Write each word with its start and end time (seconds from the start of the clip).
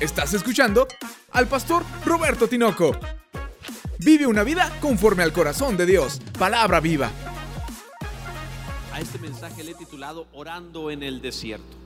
Estás 0.00 0.32
escuchando 0.32 0.86
al 1.32 1.48
pastor 1.48 1.82
Roberto 2.04 2.46
Tinoco. 2.46 2.92
Vive 3.98 4.28
una 4.28 4.44
vida 4.44 4.72
conforme 4.80 5.24
al 5.24 5.32
corazón 5.32 5.76
de 5.76 5.86
Dios. 5.86 6.20
Palabra 6.38 6.78
viva. 6.78 7.10
A 8.92 9.00
este 9.00 9.18
mensaje 9.18 9.64
le 9.64 9.72
he 9.72 9.74
titulado 9.74 10.28
Orando 10.32 10.92
en 10.92 11.02
el 11.02 11.20
desierto. 11.20 11.76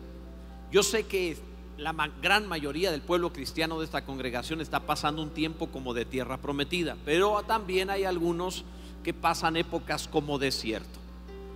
Yo 0.70 0.82
sé 0.82 1.04
que 1.04 1.38
la 1.78 1.94
gran 2.20 2.46
mayoría 2.46 2.90
del 2.90 3.00
pueblo 3.00 3.32
cristiano 3.32 3.78
de 3.78 3.86
esta 3.86 4.04
congregación 4.04 4.60
está 4.60 4.80
pasando 4.80 5.22
un 5.22 5.30
tiempo 5.30 5.68
como 5.68 5.94
de 5.94 6.04
tierra 6.04 6.36
prometida, 6.36 6.98
pero 7.06 7.42
también 7.46 7.88
hay 7.88 8.04
algunos 8.04 8.66
que 9.02 9.14
pasan 9.14 9.56
épocas 9.56 10.06
como 10.06 10.38
desierto. 10.38 11.00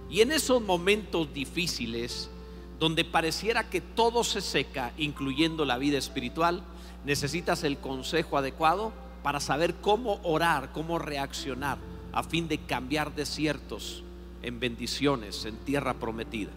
Y 0.08 0.22
en 0.22 0.32
esos 0.32 0.62
momentos 0.62 1.34
difíciles, 1.34 2.30
donde 2.78 3.04
pareciera 3.04 3.70
que 3.70 3.80
todo 3.80 4.22
se 4.24 4.40
seca, 4.40 4.92
incluyendo 4.98 5.64
la 5.64 5.78
vida 5.78 5.98
espiritual, 5.98 6.62
necesitas 7.04 7.64
el 7.64 7.78
consejo 7.78 8.36
adecuado 8.36 8.92
para 9.22 9.40
saber 9.40 9.74
cómo 9.76 10.20
orar, 10.22 10.72
cómo 10.72 10.98
reaccionar, 10.98 11.78
a 12.12 12.22
fin 12.22 12.48
de 12.48 12.58
cambiar 12.58 13.14
desiertos 13.14 14.02
en 14.42 14.60
bendiciones, 14.60 15.44
en 15.44 15.56
tierra 15.56 15.94
prometida. 15.94 16.50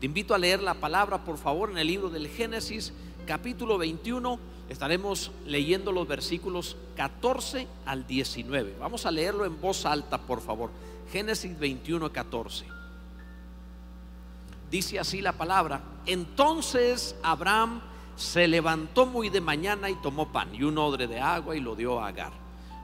Te 0.00 0.06
invito 0.06 0.34
a 0.34 0.38
leer 0.38 0.62
la 0.62 0.74
palabra, 0.74 1.24
por 1.24 1.38
favor, 1.38 1.70
en 1.70 1.78
el 1.78 1.86
libro 1.86 2.10
del 2.10 2.28
Génesis, 2.28 2.92
capítulo 3.26 3.78
21. 3.78 4.38
Estaremos 4.68 5.30
leyendo 5.46 5.92
los 5.92 6.08
versículos 6.08 6.76
14 6.96 7.66
al 7.84 8.06
19. 8.06 8.76
Vamos 8.80 9.06
a 9.06 9.10
leerlo 9.10 9.44
en 9.44 9.60
voz 9.60 9.86
alta, 9.86 10.18
por 10.18 10.40
favor. 10.40 10.70
Génesis 11.12 11.58
21, 11.58 12.12
14 12.12 12.75
dice 14.70 14.98
así 14.98 15.20
la 15.20 15.32
palabra, 15.32 15.82
entonces 16.06 17.16
Abraham 17.22 17.80
se 18.16 18.48
levantó 18.48 19.06
muy 19.06 19.28
de 19.28 19.40
mañana 19.40 19.90
y 19.90 19.94
tomó 19.96 20.32
pan 20.32 20.54
y 20.54 20.62
un 20.62 20.78
odre 20.78 21.06
de 21.06 21.20
agua 21.20 21.56
y 21.56 21.60
lo 21.60 21.76
dio 21.76 22.00
a 22.00 22.08
Agar, 22.08 22.32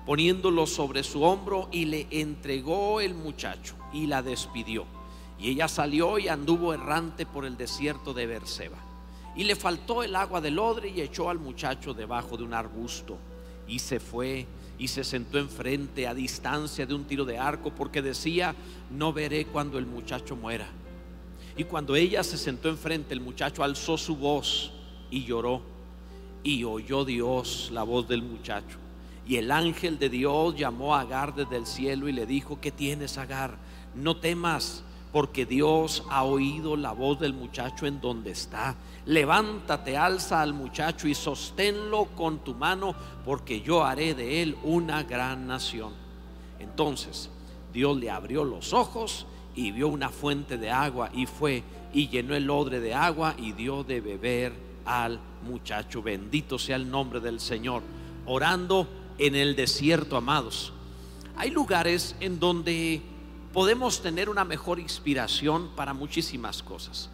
poniéndolo 0.05 0.67
sobre 0.67 1.03
su 1.03 1.23
hombro 1.23 1.69
y 1.73 1.87
le 1.87 2.07
entregó 2.11 3.01
el 3.01 3.15
muchacho 3.15 3.75
y 3.93 4.07
la 4.07 4.23
despidió. 4.23 4.85
Y 5.39 5.51
ella 5.51 5.69
salió 5.69 6.19
y 6.19 6.29
anduvo 6.29 6.73
errante 6.73 7.27
por 7.27 7.45
el 7.45 7.57
desierto 7.57 8.15
de 8.15 8.27
Berseba. 8.27 8.79
Y 9.35 9.45
le 9.45 9.57
faltó 9.57 10.03
el 10.03 10.15
agua 10.15 10.41
del 10.41 10.59
odre 10.59 10.91
y 10.91 11.01
echó 11.01 11.31
al 11.31 11.39
muchacho 11.39 11.95
debajo 11.95 12.37
de 12.37 12.45
un 12.45 12.55
arbusto. 12.55 13.17
Y 13.67 13.79
se 13.79 13.99
fue 13.99 14.47
y 14.79 14.89
se 14.89 15.03
sentó 15.03 15.39
enfrente 15.39 16.07
a 16.07 16.15
distancia 16.15 16.85
de 16.87 16.95
un 16.95 17.05
tiro 17.05 17.25
de 17.25 17.39
arco 17.39 17.71
porque 17.71 18.03
decía, 18.03 18.55
no 18.91 19.13
veré 19.13 19.47
cuando 19.47 19.79
el 19.79 19.87
muchacho 19.87 20.37
muera. 20.37 20.67
Y 21.57 21.65
cuando 21.65 21.95
ella 21.95 22.23
se 22.23 22.39
sentó 22.39 22.69
enfrente, 22.69 23.15
el 23.15 23.21
muchacho 23.21 23.63
alzó 23.63 23.99
su 23.99 24.17
voz 24.17 24.73
y 25.11 25.25
lloró. 25.25 25.63
Y 26.43 26.65
oyó 26.65 27.05
Dios 27.05 27.71
la 27.73 27.83
voz 27.83 28.09
del 28.09 28.23
muchacho. 28.23 28.79
Y 29.27 29.37
el 29.37 29.51
ángel 29.51 29.99
de 29.99 30.09
Dios 30.09 30.57
llamó 30.57 30.95
a 30.95 31.03
Agar 31.03 31.35
desde 31.35 31.57
el 31.57 31.67
cielo 31.67 32.09
y 32.09 32.13
le 32.13 32.27
dijo, 32.27 32.61
¿qué 32.61 32.73
tienes, 32.73 33.19
Agar? 33.19 33.57
No 33.95 34.17
temas, 34.17 34.83
porque 35.13 35.47
Dios 35.47 36.03
ha 36.11 36.25
oído 36.25 36.77
la 36.77 36.93
voz 36.93 37.21
del 37.21 37.35
muchacho 37.35 37.87
en 37.87 38.01
donde 38.01 38.33
está. 38.33 38.75
Levántate, 39.05 39.97
alza 39.97 40.41
al 40.41 40.55
muchacho 40.55 41.07
y 41.07 41.15
sosténlo 41.15 42.07
con 42.17 42.39
tu 42.39 42.55
mano, 42.55 42.95
porque 43.25 43.61
yo 43.61 43.85
haré 43.85 44.15
de 44.15 44.43
él 44.43 44.57
una 44.65 45.03
gran 45.03 45.47
nación. 45.47 45.93
Entonces 46.59 47.29
Dios 47.73 47.97
le 47.97 48.11
abrió 48.11 48.43
los 48.45 48.73
ojos 48.73 49.27
y 49.55 49.71
vio 49.71 49.89
una 49.89 50.09
fuente 50.09 50.59
de 50.59 50.71
agua 50.71 51.11
y 51.13 51.27
fue 51.27 51.63
y 51.93 52.09
llenó 52.09 52.35
el 52.35 52.49
odre 52.49 52.81
de 52.81 52.95
agua 52.95 53.35
y 53.39 53.53
dio 53.53 53.85
de 53.85 54.01
beber 54.01 54.53
al 54.85 55.21
muchacho. 55.47 56.03
Bendito 56.03 56.59
sea 56.59 56.77
el 56.77 56.91
nombre 56.91 57.21
del 57.21 57.41
Señor. 57.41 57.83
Orando 58.27 58.89
en 59.19 59.35
el 59.35 59.55
desierto, 59.57 60.17
amados. 60.17 60.73
Hay 61.37 61.51
lugares 61.51 62.17
en 62.21 62.39
donde 62.39 63.03
podemos 63.53 64.01
tener 64.03 64.29
una 64.29 64.45
mejor 64.45 64.81
inspiración 64.81 65.71
para 65.77 65.93
muchísimas 65.93 66.63
cosas. 66.63 67.11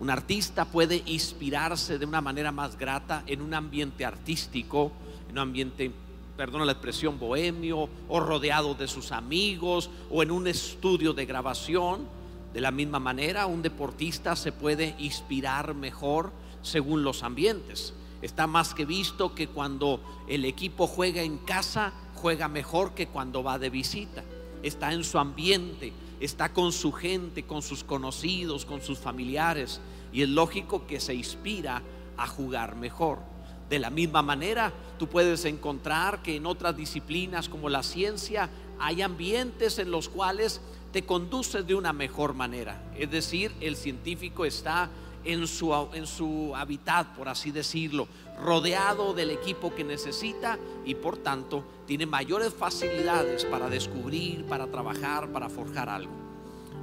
Un 0.00 0.10
artista 0.10 0.64
puede 0.64 1.02
inspirarse 1.06 1.98
de 1.98 2.06
una 2.06 2.20
manera 2.20 2.50
más 2.52 2.78
grata 2.78 3.22
en 3.26 3.42
un 3.42 3.54
ambiente 3.54 4.04
artístico, 4.04 4.92
en 5.26 5.32
un 5.32 5.38
ambiente 5.38 5.92
perdona 6.40 6.64
la 6.64 6.72
expresión, 6.72 7.18
bohemio 7.18 7.90
o 8.08 8.18
rodeado 8.18 8.72
de 8.72 8.88
sus 8.88 9.12
amigos 9.12 9.90
o 10.08 10.22
en 10.22 10.30
un 10.30 10.46
estudio 10.46 11.12
de 11.12 11.26
grabación. 11.26 12.08
De 12.54 12.62
la 12.62 12.70
misma 12.70 12.98
manera, 12.98 13.44
un 13.44 13.60
deportista 13.60 14.34
se 14.36 14.50
puede 14.50 14.94
inspirar 14.98 15.74
mejor 15.74 16.32
según 16.62 17.04
los 17.04 17.24
ambientes. 17.24 17.92
Está 18.22 18.46
más 18.46 18.72
que 18.72 18.86
visto 18.86 19.34
que 19.34 19.48
cuando 19.48 20.00
el 20.28 20.46
equipo 20.46 20.86
juega 20.86 21.20
en 21.20 21.36
casa, 21.36 21.92
juega 22.14 22.48
mejor 22.48 22.94
que 22.94 23.06
cuando 23.06 23.42
va 23.42 23.58
de 23.58 23.68
visita. 23.68 24.24
Está 24.62 24.94
en 24.94 25.04
su 25.04 25.18
ambiente, 25.18 25.92
está 26.20 26.54
con 26.54 26.72
su 26.72 26.90
gente, 26.90 27.42
con 27.42 27.60
sus 27.60 27.84
conocidos, 27.84 28.64
con 28.64 28.80
sus 28.80 28.98
familiares. 28.98 29.78
Y 30.10 30.22
es 30.22 30.28
lógico 30.30 30.86
que 30.86 31.00
se 31.00 31.12
inspira 31.12 31.82
a 32.16 32.26
jugar 32.26 32.76
mejor. 32.76 33.29
De 33.70 33.78
la 33.78 33.88
misma 33.88 34.20
manera, 34.20 34.72
tú 34.98 35.06
puedes 35.06 35.44
encontrar 35.44 36.22
que 36.22 36.34
en 36.34 36.44
otras 36.44 36.76
disciplinas 36.76 37.48
como 37.48 37.68
la 37.68 37.84
ciencia 37.84 38.50
hay 38.80 39.00
ambientes 39.00 39.78
en 39.78 39.92
los 39.92 40.08
cuales 40.08 40.60
te 40.92 41.06
conduces 41.06 41.64
de 41.64 41.76
una 41.76 41.92
mejor 41.92 42.34
manera. 42.34 42.82
Es 42.98 43.12
decir, 43.12 43.52
el 43.60 43.76
científico 43.76 44.44
está 44.44 44.90
en 45.22 45.46
su, 45.46 45.72
en 45.92 46.08
su 46.08 46.52
hábitat, 46.56 47.14
por 47.14 47.28
así 47.28 47.52
decirlo, 47.52 48.08
rodeado 48.42 49.14
del 49.14 49.30
equipo 49.30 49.72
que 49.72 49.84
necesita 49.84 50.58
y 50.84 50.96
por 50.96 51.18
tanto 51.18 51.64
tiene 51.86 52.06
mayores 52.06 52.52
facilidades 52.52 53.44
para 53.44 53.70
descubrir, 53.70 54.46
para 54.46 54.66
trabajar, 54.66 55.30
para 55.30 55.48
forjar 55.48 55.88
algo. 55.88 56.12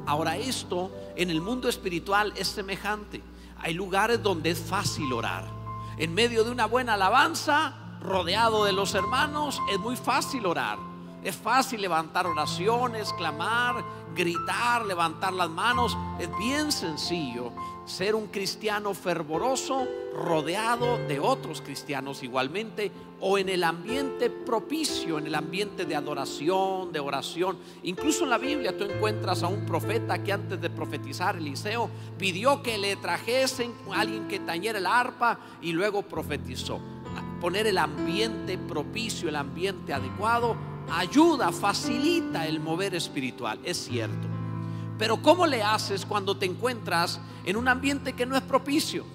Ahora 0.06 0.38
esto 0.38 0.90
en 1.18 1.32
el 1.32 1.42
mundo 1.42 1.68
espiritual 1.68 2.32
es 2.38 2.48
semejante. 2.48 3.22
Hay 3.58 3.74
lugares 3.74 4.24
donde 4.24 4.52
es 4.52 4.60
fácil 4.60 5.12
orar 5.12 5.57
en 5.98 6.14
medio 6.14 6.44
de 6.44 6.52
una 6.52 6.66
buena 6.66 6.94
alabanza, 6.94 7.74
rodeado 8.02 8.66
de 8.66 8.74
los 8.74 8.94
hermanos, 8.94 9.62
es 9.72 9.80
muy 9.80 9.96
fácil 9.96 10.46
orar. 10.46 10.78
Es 11.24 11.36
fácil 11.36 11.82
levantar 11.82 12.28
oraciones, 12.28 13.12
clamar, 13.14 13.84
gritar, 14.16 14.86
levantar 14.86 15.34
las 15.34 15.50
manos. 15.50 15.98
Es 16.20 16.30
bien 16.38 16.72
sencillo 16.72 17.52
ser 17.88 18.16
un 18.16 18.28
cristiano 18.28 18.94
fervoroso 18.94 19.88
rodeado 20.14 20.98
de 21.08 21.20
otros 21.20 21.62
cristianos 21.62 22.22
igualmente 22.22 22.92
o 23.20 23.38
en 23.38 23.50
el 23.50 23.64
ambiente 23.64 24.30
propicio, 24.30 25.18
en 25.18 25.28
el 25.28 25.36
ambiente 25.36 25.86
de 25.86 25.96
adoración, 25.96 26.92
de 26.92 27.00
oración. 27.00 27.58
Incluso 27.84 28.26
en 28.26 28.30
la 28.30 28.38
Biblia 28.38 28.78
tú 28.78 28.84
encuentras 28.84 29.42
a 29.42 29.48
un 29.48 29.66
profeta 29.66 30.22
que 30.22 30.34
antes 30.34 30.60
de 30.60 30.70
profetizar 30.70 31.38
Eliseo 31.38 31.90
pidió 32.18 32.62
que 32.62 32.78
le 32.78 32.98
trajesen 32.98 33.74
a 33.92 34.02
alguien 34.02 34.28
que 34.28 34.40
tañera 34.40 34.80
el 34.80 34.86
arpa 34.86 35.40
y 35.62 35.72
luego 35.72 36.04
profetizó. 36.04 36.80
Poner 37.40 37.68
el 37.68 37.78
ambiente 37.78 38.58
propicio, 38.58 39.30
el 39.30 39.36
ambiente 39.36 39.94
adecuado, 39.94 40.58
ayuda, 40.92 41.52
facilita 41.52 42.48
el 42.48 42.60
mover 42.60 42.96
espiritual, 42.96 43.60
es 43.64 43.78
cierto. 43.78 44.37
Pero 44.98 45.22
¿cómo 45.22 45.46
le 45.46 45.62
haces 45.62 46.06
cuando 46.06 46.38
te 46.38 46.46
encuentras 46.46 47.20
en 47.46 47.56
un 47.56 47.68
ambiente 47.68 48.14
que 48.14 48.26
no 48.26 48.36
es 48.36 48.42
propicio? 48.44 49.06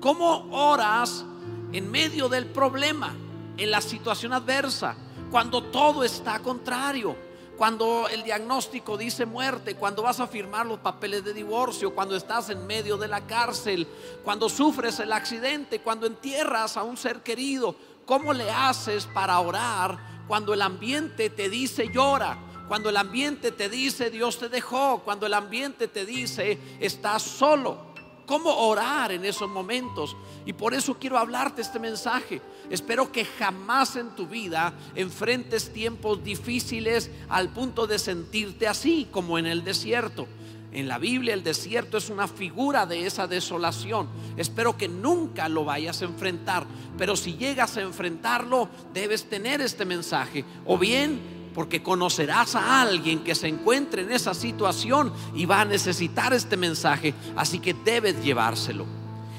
¿Cómo 0.00 0.48
oras 0.50 1.24
en 1.72 1.90
medio 1.90 2.28
del 2.28 2.46
problema, 2.46 3.14
en 3.56 3.70
la 3.70 3.80
situación 3.80 4.32
adversa, 4.32 4.94
cuando 5.30 5.62
todo 5.64 6.04
está 6.04 6.38
contrario? 6.38 7.16
Cuando 7.56 8.08
el 8.08 8.22
diagnóstico 8.22 8.96
dice 8.96 9.26
muerte, 9.26 9.76
cuando 9.76 10.02
vas 10.02 10.20
a 10.20 10.26
firmar 10.26 10.66
los 10.66 10.78
papeles 10.78 11.24
de 11.24 11.34
divorcio, 11.34 11.94
cuando 11.94 12.16
estás 12.16 12.50
en 12.50 12.66
medio 12.66 12.96
de 12.96 13.08
la 13.08 13.26
cárcel, 13.26 13.86
cuando 14.24 14.48
sufres 14.48 14.98
el 15.00 15.12
accidente, 15.12 15.80
cuando 15.80 16.06
entierras 16.06 16.76
a 16.76 16.82
un 16.82 16.96
ser 16.96 17.22
querido, 17.22 17.76
¿cómo 18.06 18.32
le 18.32 18.50
haces 18.50 19.06
para 19.06 19.38
orar 19.38 19.98
cuando 20.26 20.54
el 20.54 20.62
ambiente 20.62 21.30
te 21.30 21.48
dice 21.48 21.88
llora? 21.92 22.38
Cuando 22.68 22.88
el 22.88 22.96
ambiente 22.96 23.52
te 23.52 23.68
dice 23.68 24.10
Dios 24.10 24.38
te 24.38 24.48
dejó, 24.48 25.02
cuando 25.04 25.26
el 25.26 25.34
ambiente 25.34 25.88
te 25.88 26.06
dice 26.06 26.58
estás 26.80 27.22
solo. 27.22 27.92
¿Cómo 28.26 28.50
orar 28.50 29.12
en 29.12 29.24
esos 29.24 29.48
momentos? 29.48 30.16
Y 30.46 30.52
por 30.52 30.74
eso 30.74 30.96
quiero 30.98 31.18
hablarte 31.18 31.60
este 31.60 31.78
mensaje. 31.78 32.40
Espero 32.70 33.10
que 33.10 33.24
jamás 33.24 33.96
en 33.96 34.10
tu 34.10 34.26
vida 34.26 34.72
enfrentes 34.94 35.72
tiempos 35.72 36.22
difíciles 36.22 37.10
al 37.28 37.48
punto 37.50 37.86
de 37.86 37.98
sentirte 37.98 38.68
así 38.68 39.08
como 39.10 39.38
en 39.38 39.46
el 39.46 39.64
desierto. 39.64 40.28
En 40.72 40.88
la 40.88 40.98
Biblia 40.98 41.34
el 41.34 41.42
desierto 41.42 41.98
es 41.98 42.08
una 42.08 42.26
figura 42.26 42.86
de 42.86 43.06
esa 43.06 43.26
desolación. 43.26 44.08
Espero 44.38 44.76
que 44.76 44.88
nunca 44.88 45.48
lo 45.48 45.64
vayas 45.64 46.00
a 46.00 46.06
enfrentar. 46.06 46.64
Pero 46.96 47.16
si 47.16 47.34
llegas 47.34 47.76
a 47.76 47.82
enfrentarlo, 47.82 48.68
debes 48.94 49.28
tener 49.28 49.60
este 49.60 49.84
mensaje. 49.84 50.44
O 50.64 50.78
bien 50.78 51.41
porque 51.54 51.82
conocerás 51.82 52.54
a 52.54 52.82
alguien 52.82 53.24
que 53.24 53.34
se 53.34 53.48
encuentre 53.48 54.02
en 54.02 54.12
esa 54.12 54.34
situación 54.34 55.12
y 55.34 55.46
va 55.46 55.60
a 55.60 55.64
necesitar 55.64 56.32
este 56.32 56.56
mensaje, 56.56 57.14
así 57.36 57.58
que 57.58 57.74
debes 57.74 58.22
llevárselo. 58.22 58.86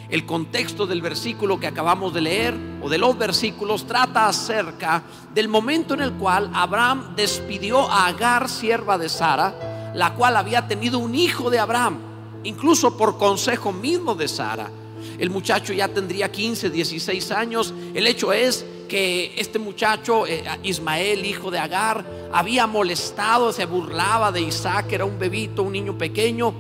El 0.10 0.26
contexto 0.26 0.86
del 0.86 1.02
versículo 1.02 1.60
que 1.60 1.66
acabamos 1.66 2.14
de 2.14 2.22
leer 2.22 2.56
o 2.84 2.90
de 2.90 3.00
los 3.00 3.18
versículos 3.18 3.88
trata 3.88 4.28
acerca 4.28 5.02
del 5.34 5.48
momento 5.48 5.96
en 5.96 6.02
el 6.02 6.14
cual 6.14 6.52
Abraham 6.54 7.16
despidió 7.16 7.90
a 7.90 8.08
Agar, 8.08 8.48
sierva 8.48 8.98
de 8.98 9.10
Sara, 9.10 9.92
la 9.96 10.14
cual 10.14 10.38
había 10.38 10.68
tenido 10.68 11.00
un 11.00 11.16
hijo 11.16 11.50
de 11.50 11.58
Abraham, 11.58 11.98
incluso 12.44 12.96
por 12.96 13.18
consejo 13.18 13.72
mismo 13.72 14.14
de 14.14 14.28
Sara. 14.28 14.70
El 15.18 15.30
muchacho 15.30 15.74
ya 15.74 15.88
tendría 15.88 16.32
15, 16.32 16.70
16 16.70 17.32
años. 17.32 17.74
El 17.94 18.08
hecho 18.08 18.34
es 18.34 18.66
que 18.94 19.34
este 19.38 19.58
muchacho, 19.58 20.28
eh, 20.28 20.44
Ismael, 20.62 21.26
hijo 21.26 21.50
de 21.50 21.58
Agar, 21.58 22.06
había 22.32 22.68
molestado, 22.68 23.52
se 23.52 23.66
burlaba 23.66 24.32
de 24.32 24.42
Isaac, 24.42 24.92
era 24.92 25.04
un 25.04 25.18
bebito, 25.18 25.64
un 25.64 25.74
niño 25.74 25.98
pequeño. 25.98 26.54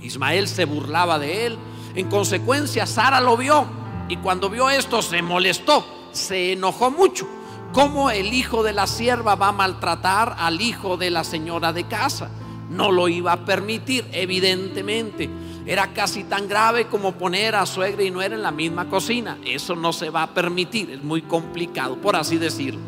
Ismael 0.00 0.48
se 0.48 0.64
burlaba 0.64 1.20
de 1.20 1.46
él. 1.46 1.58
En 1.94 2.10
consecuencia, 2.10 2.86
Sara 2.86 3.20
lo 3.20 3.36
vio 3.36 3.66
y 4.08 4.16
cuando 4.16 4.50
vio 4.50 4.68
esto 4.68 5.00
se 5.00 5.22
molestó, 5.22 5.86
se 6.10 6.54
enojó 6.54 6.90
mucho. 6.90 7.24
¿Cómo 7.72 8.10
el 8.10 8.34
hijo 8.34 8.64
de 8.64 8.72
la 8.72 8.88
sierva 8.88 9.36
va 9.36 9.50
a 9.50 9.52
maltratar 9.52 10.34
al 10.36 10.60
hijo 10.60 10.96
de 10.96 11.10
la 11.10 11.22
señora 11.22 11.72
de 11.72 11.84
casa? 11.84 12.30
No 12.70 12.90
lo 12.90 13.08
iba 13.08 13.32
a 13.32 13.44
permitir, 13.44 14.04
evidentemente. 14.12 15.28
Era 15.66 15.92
casi 15.94 16.24
tan 16.24 16.46
grave 16.46 16.86
como 16.86 17.12
poner 17.12 17.54
a 17.54 17.64
suegra 17.64 18.02
y 18.02 18.10
nuera 18.10 18.34
en 18.34 18.42
la 18.42 18.50
misma 18.50 18.88
cocina. 18.88 19.38
Eso 19.44 19.74
no 19.74 19.92
se 19.92 20.10
va 20.10 20.24
a 20.24 20.34
permitir, 20.34 20.90
es 20.90 21.02
muy 21.02 21.22
complicado, 21.22 21.96
por 21.96 22.16
así 22.16 22.36
decirlo. 22.36 22.80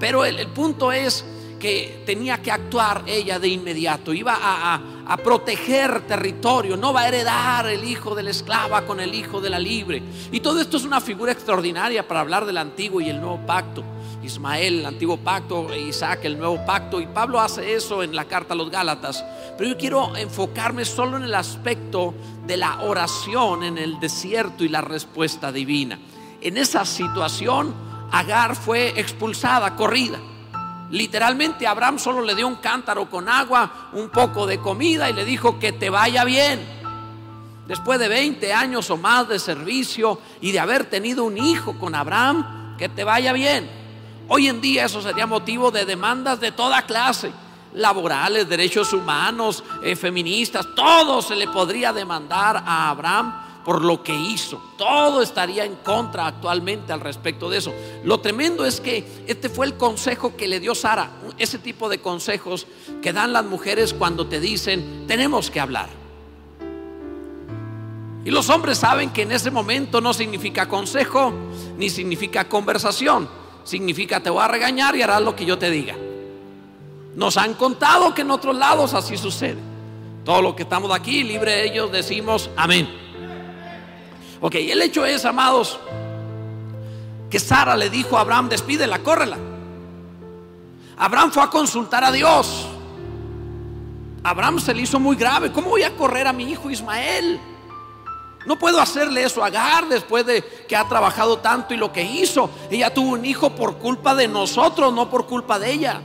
Pero 0.00 0.24
el, 0.24 0.46
punto 0.48 0.90
es 0.90 1.24
que 1.60 2.02
tenía 2.06 2.42
que 2.42 2.50
actuar 2.50 3.04
ella 3.06 3.38
de 3.38 3.48
inmediato, 3.48 4.12
iba 4.12 4.36
a, 4.36 4.80
proteger 5.22 6.00
territorio, 6.06 6.76
no 6.76 6.92
va 6.92 7.02
a 7.02 7.08
heredar 7.08 7.66
el 7.66 7.84
hijo 7.84 8.14
de 8.14 8.22
la 8.22 8.30
esclava 8.30 8.86
con 8.86 8.98
el 8.98 9.14
hijo 9.14 9.40
de 9.42 9.50
la 9.50 9.58
libre. 9.58 10.02
Y 10.32 10.40
todo 10.40 10.60
esto 10.60 10.78
es 10.78 10.84
una 10.84 11.02
figura 11.02 11.32
extraordinaria 11.32 12.08
para 12.08 12.20
hablar 12.20 12.46
del 12.46 12.56
antiguo 12.56 13.00
y 13.00 13.10
el 13.10 13.20
nuevo 13.20 13.38
pacto. 13.46 13.84
Ismael, 14.22 14.80
el 14.80 14.86
antiguo 14.86 15.16
pacto, 15.16 15.74
Isaac, 15.74 16.20
el 16.24 16.38
nuevo 16.38 16.64
pacto, 16.64 17.00
y 17.00 17.06
Pablo 17.06 17.40
hace 17.40 17.74
eso 17.74 18.02
en 18.02 18.14
la 18.14 18.26
carta 18.26 18.54
a 18.54 18.56
los 18.56 18.70
Gálatas. 18.70 19.24
Pero 19.58 19.70
yo 19.70 19.78
quiero 19.78 20.16
enfocarme 20.16 20.84
solo 20.84 21.16
en 21.16 21.24
el 21.24 21.34
aspecto 21.34 22.14
de 22.46 22.56
la 22.56 22.82
oración 22.82 23.62
en 23.64 23.78
el 23.78 24.00
desierto 24.00 24.64
y 24.64 24.68
la 24.68 24.80
respuesta 24.80 25.52
divina. 25.52 25.98
En 26.40 26.56
esa 26.56 26.84
situación, 26.84 27.74
Agar 28.12 28.56
fue 28.56 29.00
expulsada, 29.00 29.74
corrida. 29.74 30.18
Literalmente 30.90 31.66
Abraham 31.66 31.98
solo 31.98 32.20
le 32.20 32.34
dio 32.34 32.46
un 32.46 32.56
cántaro 32.56 33.08
con 33.08 33.26
agua, 33.26 33.88
un 33.94 34.10
poco 34.10 34.46
de 34.46 34.58
comida 34.58 35.08
y 35.08 35.14
le 35.14 35.24
dijo 35.24 35.58
que 35.58 35.72
te 35.72 35.88
vaya 35.88 36.22
bien. 36.24 36.60
Después 37.66 37.98
de 37.98 38.08
20 38.08 38.52
años 38.52 38.90
o 38.90 38.98
más 38.98 39.28
de 39.28 39.38
servicio 39.38 40.20
y 40.42 40.52
de 40.52 40.60
haber 40.60 40.84
tenido 40.84 41.24
un 41.24 41.38
hijo 41.38 41.78
con 41.78 41.94
Abraham, 41.94 42.76
que 42.76 42.90
te 42.90 43.04
vaya 43.04 43.32
bien. 43.32 43.81
Hoy 44.34 44.48
en 44.48 44.62
día 44.62 44.86
eso 44.86 45.02
sería 45.02 45.26
motivo 45.26 45.70
de 45.70 45.84
demandas 45.84 46.40
de 46.40 46.52
toda 46.52 46.86
clase, 46.86 47.30
laborales, 47.74 48.48
derechos 48.48 48.94
humanos, 48.94 49.62
eh, 49.82 49.94
feministas, 49.94 50.68
todo 50.74 51.20
se 51.20 51.36
le 51.36 51.48
podría 51.48 51.92
demandar 51.92 52.56
a 52.64 52.88
Abraham 52.88 53.62
por 53.62 53.84
lo 53.84 54.02
que 54.02 54.14
hizo. 54.14 54.58
Todo 54.78 55.20
estaría 55.20 55.66
en 55.66 55.76
contra 55.76 56.26
actualmente 56.26 56.94
al 56.94 57.00
respecto 57.00 57.50
de 57.50 57.58
eso. 57.58 57.74
Lo 58.04 58.20
tremendo 58.20 58.64
es 58.64 58.80
que 58.80 59.06
este 59.26 59.50
fue 59.50 59.66
el 59.66 59.74
consejo 59.74 60.34
que 60.34 60.48
le 60.48 60.60
dio 60.60 60.74
Sara, 60.74 61.10
ese 61.36 61.58
tipo 61.58 61.90
de 61.90 62.00
consejos 62.00 62.66
que 63.02 63.12
dan 63.12 63.34
las 63.34 63.44
mujeres 63.44 63.92
cuando 63.92 64.28
te 64.28 64.40
dicen, 64.40 65.04
tenemos 65.06 65.50
que 65.50 65.60
hablar. 65.60 65.90
Y 68.24 68.30
los 68.30 68.48
hombres 68.48 68.78
saben 68.78 69.10
que 69.10 69.22
en 69.22 69.32
ese 69.32 69.50
momento 69.50 70.00
no 70.00 70.14
significa 70.14 70.70
consejo 70.70 71.34
ni 71.76 71.90
significa 71.90 72.48
conversación. 72.48 73.41
Significa 73.64 74.20
te 74.20 74.30
voy 74.30 74.42
a 74.42 74.48
regañar 74.48 74.96
y 74.96 75.02
harás 75.02 75.22
lo 75.22 75.36
que 75.36 75.44
yo 75.44 75.58
te 75.58 75.70
diga. 75.70 75.94
Nos 77.14 77.36
han 77.36 77.54
contado 77.54 78.14
que 78.14 78.22
en 78.22 78.30
otros 78.30 78.56
lados 78.56 78.94
así 78.94 79.16
sucede. 79.16 79.58
Todo 80.24 80.40
lo 80.40 80.56
que 80.56 80.62
estamos 80.62 80.90
aquí, 80.92 81.24
libre 81.24 81.52
de 81.52 81.64
ellos, 81.66 81.92
decimos 81.92 82.48
amén. 82.56 82.88
Ok, 84.40 84.56
el 84.56 84.82
hecho 84.82 85.04
es, 85.04 85.24
amados, 85.24 85.78
que 87.30 87.38
Sara 87.38 87.76
le 87.76 87.90
dijo 87.90 88.16
a 88.16 88.20
Abraham, 88.20 88.48
despídela, 88.48 88.98
córrela. 89.00 89.38
Abraham 90.96 91.30
fue 91.32 91.42
a 91.42 91.48
consultar 91.48 92.04
a 92.04 92.12
Dios. 92.12 92.66
Abraham 94.22 94.60
se 94.60 94.74
le 94.74 94.82
hizo 94.82 95.00
muy 95.00 95.16
grave. 95.16 95.50
¿Cómo 95.50 95.70
voy 95.70 95.82
a 95.82 95.96
correr 95.96 96.26
a 96.26 96.32
mi 96.32 96.50
hijo 96.50 96.70
Ismael? 96.70 97.40
No 98.46 98.58
puedo 98.58 98.80
hacerle 98.80 99.22
eso 99.24 99.42
a 99.42 99.46
Agar 99.46 99.88
después 99.88 100.26
de 100.26 100.42
que 100.42 100.74
ha 100.74 100.88
trabajado 100.88 101.38
tanto 101.38 101.74
y 101.74 101.76
lo 101.76 101.92
que 101.92 102.02
hizo. 102.02 102.50
Ella 102.70 102.92
tuvo 102.92 103.12
un 103.12 103.24
hijo 103.24 103.54
por 103.54 103.78
culpa 103.78 104.14
de 104.14 104.28
nosotros, 104.28 104.92
no 104.92 105.10
por 105.10 105.26
culpa 105.26 105.58
de 105.58 105.72
ella. 105.72 106.00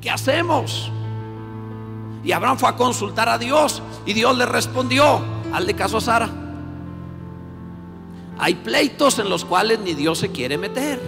¿Qué 0.00 0.10
hacemos? 0.10 0.90
Y 2.24 2.32
Abraham 2.32 2.58
fue 2.58 2.68
a 2.68 2.76
consultar 2.76 3.28
a 3.28 3.38
Dios 3.38 3.82
y 4.06 4.12
Dios 4.12 4.36
le 4.36 4.46
respondió 4.46 5.20
al 5.52 5.66
de 5.66 5.74
caso 5.74 5.98
a 5.98 6.00
Sara. 6.00 6.28
Hay 8.38 8.54
pleitos 8.54 9.18
en 9.18 9.28
los 9.28 9.44
cuales 9.44 9.80
ni 9.80 9.94
Dios 9.94 10.18
se 10.18 10.30
quiere 10.30 10.56
meter. 10.56 11.00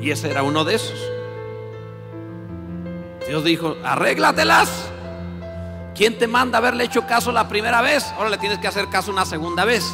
Y 0.00 0.10
ese 0.10 0.30
era 0.30 0.42
uno 0.42 0.64
de 0.64 0.74
esos. 0.74 0.98
Dios 3.28 3.44
dijo, 3.44 3.76
arréglatelas. 3.84 4.90
¿Quién 5.94 6.18
te 6.18 6.26
manda 6.26 6.58
haberle 6.58 6.84
hecho 6.84 7.06
caso 7.06 7.32
la 7.32 7.48
primera 7.48 7.82
vez? 7.82 8.04
Ahora 8.16 8.30
le 8.30 8.38
tienes 8.38 8.58
que 8.58 8.66
hacer 8.66 8.88
caso 8.88 9.10
una 9.10 9.26
segunda 9.26 9.64
vez. 9.64 9.84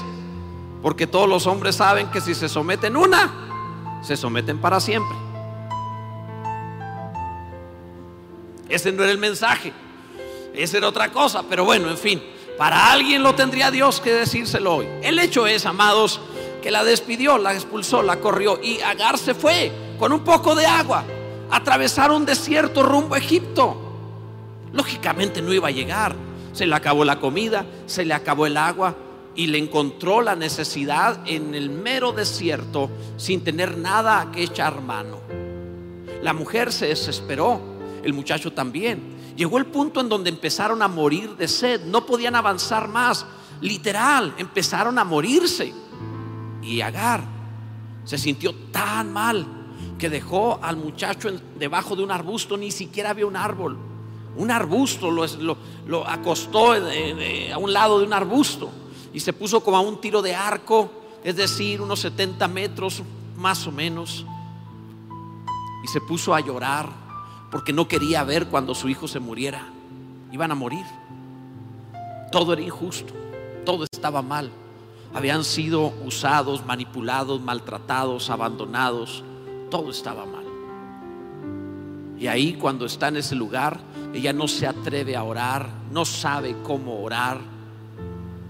Porque 0.82 1.06
todos 1.06 1.28
los 1.28 1.46
hombres 1.46 1.76
saben 1.76 2.08
que 2.08 2.20
si 2.20 2.34
se 2.34 2.48
someten 2.48 2.96
una, 2.96 3.98
se 4.02 4.16
someten 4.16 4.58
para 4.58 4.78
siempre. 4.78 5.16
Ese 8.68 8.92
no 8.92 9.02
era 9.02 9.10
el 9.10 9.18
mensaje. 9.18 9.72
Esa 10.54 10.76
era 10.76 10.88
otra 10.88 11.10
cosa. 11.10 11.42
Pero 11.48 11.64
bueno, 11.64 11.90
en 11.90 11.98
fin. 11.98 12.22
Para 12.56 12.92
alguien 12.92 13.22
lo 13.22 13.34
tendría 13.34 13.70
Dios 13.70 14.00
que 14.00 14.12
decírselo 14.12 14.76
hoy. 14.76 14.88
El 15.02 15.18
hecho 15.18 15.46
es, 15.46 15.64
amados, 15.66 16.20
que 16.62 16.70
la 16.70 16.84
despidió, 16.84 17.38
la 17.38 17.54
expulsó, 17.54 18.02
la 18.02 18.16
corrió 18.16 18.60
y 18.62 18.80
Agar 18.80 19.16
se 19.16 19.34
fue 19.34 19.72
con 19.98 20.12
un 20.12 20.24
poco 20.24 20.54
de 20.54 20.66
agua. 20.66 21.04
Atravesar 21.50 22.10
un 22.10 22.24
desierto 22.24 22.82
rumbo 22.82 23.14
a 23.14 23.18
Egipto. 23.18 23.88
Lógicamente 24.72 25.42
no 25.42 25.52
iba 25.52 25.68
a 25.68 25.72
llegar. 25.72 26.14
Se 26.52 26.66
le 26.66 26.74
acabó 26.74 27.04
la 27.04 27.20
comida, 27.20 27.66
se 27.86 28.04
le 28.04 28.14
acabó 28.14 28.46
el 28.46 28.56
agua 28.56 28.96
y 29.34 29.46
le 29.46 29.58
encontró 29.58 30.20
la 30.20 30.34
necesidad 30.34 31.20
en 31.26 31.54
el 31.54 31.70
mero 31.70 32.12
desierto 32.12 32.90
sin 33.16 33.44
tener 33.44 33.78
nada 33.78 34.32
que 34.32 34.42
echar 34.42 34.82
mano. 34.82 35.20
La 36.22 36.32
mujer 36.32 36.72
se 36.72 36.87
desesperó, 36.87 37.60
el 38.02 38.12
muchacho 38.12 38.52
también. 38.52 39.16
Llegó 39.37 39.58
el 39.58 39.66
punto 39.66 40.00
en 40.00 40.08
donde 40.08 40.30
empezaron 40.30 40.82
a 40.82 40.88
morir 40.88 41.37
de 41.37 41.46
sed, 41.46 41.84
no 41.84 42.04
podían 42.04 42.34
avanzar 42.34 42.88
más, 42.88 43.25
literal, 43.60 44.34
empezaron 44.38 44.98
a 44.98 45.04
morirse. 45.04 45.72
Y 46.60 46.80
Agar 46.80 47.22
se 48.04 48.18
sintió 48.18 48.52
tan 48.72 49.12
mal 49.12 49.46
que 49.98 50.10
dejó 50.10 50.58
al 50.62 50.76
muchacho 50.76 51.30
debajo 51.56 51.94
de 51.94 52.02
un 52.02 52.10
arbusto, 52.10 52.56
ni 52.56 52.72
siquiera 52.72 53.10
había 53.10 53.26
un 53.26 53.37
árbol. 53.37 53.78
Un 54.38 54.52
arbusto 54.52 55.11
lo, 55.11 56.07
acostó 56.07 56.73
a 56.73 57.59
un 57.59 57.73
lado 57.73 57.99
de 57.99 58.07
un 58.07 58.12
arbusto 58.12 58.71
y 59.12 59.21
se 59.21 59.33
puso 59.33 59.61
como 59.61 59.76
a 59.76 59.80
un 59.80 60.00
tiro 60.00 60.23
de 60.23 60.35
arco, 60.35 60.90
es 61.25 61.35
decir, 61.35 61.80
unos 61.80 62.00
70 62.00 62.47
metros 62.47 63.02
más 63.37 63.66
o 63.66 63.73
menos. 63.73 64.25
Y 65.85 65.88
se 65.88 66.00
puso 66.00 66.35
a 66.35 66.40
llorar 66.40 66.88
porque 67.50 67.73
no 67.73 67.88
quería 67.88 68.23
ver 68.23 68.47
cuando 68.47 68.76
su 68.76 68.88
hijo 68.88 69.09
se 69.09 69.18
muriera. 69.18 69.66
Iban 70.30 70.52
a 70.52 70.54
morir. 70.54 70.87
Todo 72.30 72.52
era 72.52 72.62
injusto, 72.62 73.12
todo 73.64 73.85
estaba 73.90 74.23
mal. 74.23 74.52
Habían 75.14 75.42
sido 75.42 75.92
usados, 76.04 76.64
manipulados, 76.64 77.40
maltratados, 77.40 78.30
abandonados. 78.30 79.25
Todo 79.68 79.90
estaba 79.90 80.26
mal. 80.26 80.48
Y 82.18 82.26
ahí 82.26 82.54
cuando 82.54 82.87
está 82.87 83.08
en 83.08 83.18
ese 83.18 83.34
lugar, 83.34 83.80
ella 84.12 84.32
no 84.32 84.48
se 84.48 84.66
atreve 84.66 85.16
a 85.16 85.22
orar, 85.22 85.68
no 85.92 86.04
sabe 86.04 86.56
cómo 86.62 87.00
orar. 87.00 87.40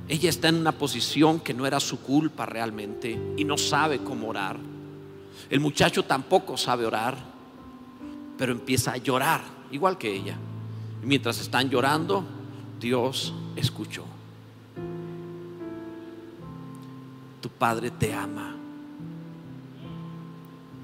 Ella 0.08 0.30
está 0.30 0.48
en 0.48 0.56
una 0.56 0.72
posición 0.72 1.40
que 1.40 1.52
no 1.52 1.66
era 1.66 1.80
su 1.80 2.00
culpa 2.00 2.46
realmente 2.46 3.34
y 3.36 3.44
no 3.44 3.58
sabe 3.58 3.98
cómo 3.98 4.28
orar. 4.28 4.56
El 5.50 5.60
muchacho 5.60 6.04
tampoco 6.04 6.56
sabe 6.56 6.86
orar 6.86 7.38
pero 8.38 8.52
empieza 8.52 8.92
a 8.92 8.96
llorar, 8.96 9.42
igual 9.72 9.98
que 9.98 10.14
ella. 10.14 10.36
Y 11.02 11.06
mientras 11.06 11.40
están 11.40 11.68
llorando, 11.68 12.24
Dios 12.80 13.34
escuchó. 13.56 14.04
Tu 17.42 17.48
Padre 17.50 17.90
te 17.90 18.14
ama. 18.14 18.57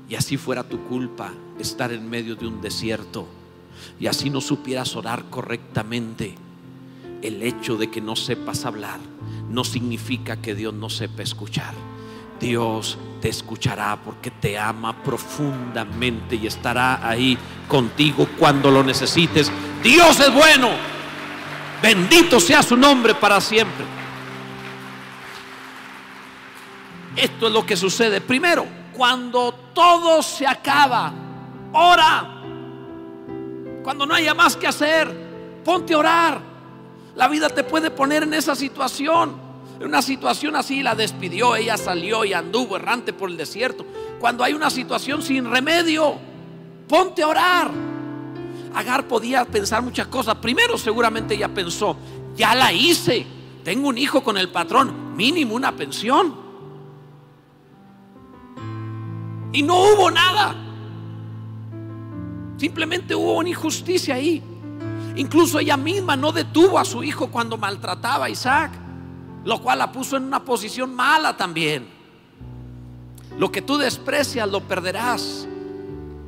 Y 0.09 0.15
así 0.15 0.37
fuera 0.37 0.63
tu 0.63 0.81
culpa 0.85 1.33
estar 1.59 1.93
en 1.93 2.09
medio 2.09 2.37
de 2.37 2.47
un 2.47 2.61
desierto 2.61 3.27
y 3.99 4.07
así 4.07 4.31
no 4.31 4.41
supieras 4.41 4.97
orar 4.97 5.25
correctamente. 5.31 6.37
el 7.23 7.43
hecho 7.43 7.79
de 7.79 7.91
que 7.91 8.03
no 8.03 8.17
sepas 8.17 8.67
hablar 8.67 9.01
no 9.49 9.65
significa 9.65 10.37
que 10.37 10.55
Dios 10.55 10.75
no 10.75 10.91
sepa 10.91 11.23
escuchar. 11.23 11.73
Dios 12.39 12.99
te 13.23 13.31
escuchará 13.31 13.97
porque 13.97 14.31
te 14.31 14.59
ama 14.59 15.03
profundamente 15.03 16.37
y 16.37 16.47
estará 16.47 17.09
ahí 17.09 17.39
contigo 17.67 18.29
cuando 18.39 18.71
lo 18.71 18.85
necesites. 18.85 19.51
Dios 19.83 20.21
es 20.21 20.35
bueno. 20.35 20.69
Bendito 21.83 22.41
sea 22.41 22.63
su 22.63 22.77
nombre 22.77 23.15
para 23.15 23.41
siempre. 23.41 23.87
Esto 27.17 27.47
es 27.47 27.53
lo 27.55 27.65
que 27.65 27.77
sucede. 27.77 28.21
Primero, 28.21 28.67
cuando 28.97 29.53
todo 29.75 30.23
se 30.23 30.47
acaba, 30.47 31.13
ora. 31.73 32.31
Cuando 33.83 34.07
no 34.07 34.15
haya 34.15 34.35
más 34.35 34.57
que 34.57 34.67
hacer, 34.67 35.63
ponte 35.65 35.95
a 35.95 35.99
orar. 35.99 36.41
La 37.17 37.29
vida 37.29 37.49
te 37.49 37.65
puede 37.65 37.91
poner 37.91 38.23
en 38.23 38.35
esa 38.35 38.55
situación. 38.55 39.43
En 39.79 39.89
una 39.89 40.03
situación 40.03 40.57
así 40.57 40.83
la 40.83 40.95
despidió, 40.95 41.57
ella 41.57 41.77
salió 41.77 42.25
y 42.25 42.33
anduvo 42.33 42.77
errante 42.77 43.13
por 43.13 43.29
el 43.29 43.37
desierto. 43.37 43.85
Cuando 44.21 44.45
hay 44.45 44.55
una 44.55 44.71
situación 44.71 45.21
sin 45.21 45.51
remedio, 45.51 46.17
ponte 46.89 47.23
a 47.23 47.29
orar. 47.29 47.71
Agar 48.75 49.07
podía 49.07 49.45
pensar 49.45 49.83
muchas 49.83 50.07
cosas. 50.07 50.37
Primero 50.37 50.79
seguramente 50.79 51.35
ella 51.35 51.49
pensó, 51.49 51.97
ya 52.35 52.55
la 52.55 52.73
hice. 52.73 53.27
Tengo 53.63 53.89
un 53.89 53.99
hijo 53.99 54.23
con 54.23 54.37
el 54.37 54.49
patrón, 54.49 55.17
mínimo 55.17 55.55
una 55.55 55.73
pensión. 55.73 56.44
Y 59.55 59.63
no 59.63 59.77
hubo 59.85 60.11
nada. 60.11 60.53
Simplemente 62.57 63.15
hubo 63.15 63.39
una 63.39 63.49
injusticia 63.49 64.17
ahí. 64.17 64.43
Incluso 65.15 65.61
ella 65.61 65.77
misma 65.77 66.17
no 66.17 66.33
detuvo 66.33 66.77
a 66.77 66.85
su 66.85 67.05
hijo 67.05 67.29
cuando 67.29 67.57
maltrataba 67.57 68.27
a 68.27 68.31
Isaac, 68.31 68.73
lo 69.45 69.63
cual 69.63 69.79
la 69.79 69.93
puso 69.93 70.17
en 70.17 70.25
una 70.25 70.45
posición 70.45 70.93
mala 70.93 71.37
también. 71.37 71.87
Lo 73.39 73.53
que 73.53 73.63
tú 73.63 73.79
desprecias 73.79 74.49
lo 74.49 74.61
perderás. 74.61 75.47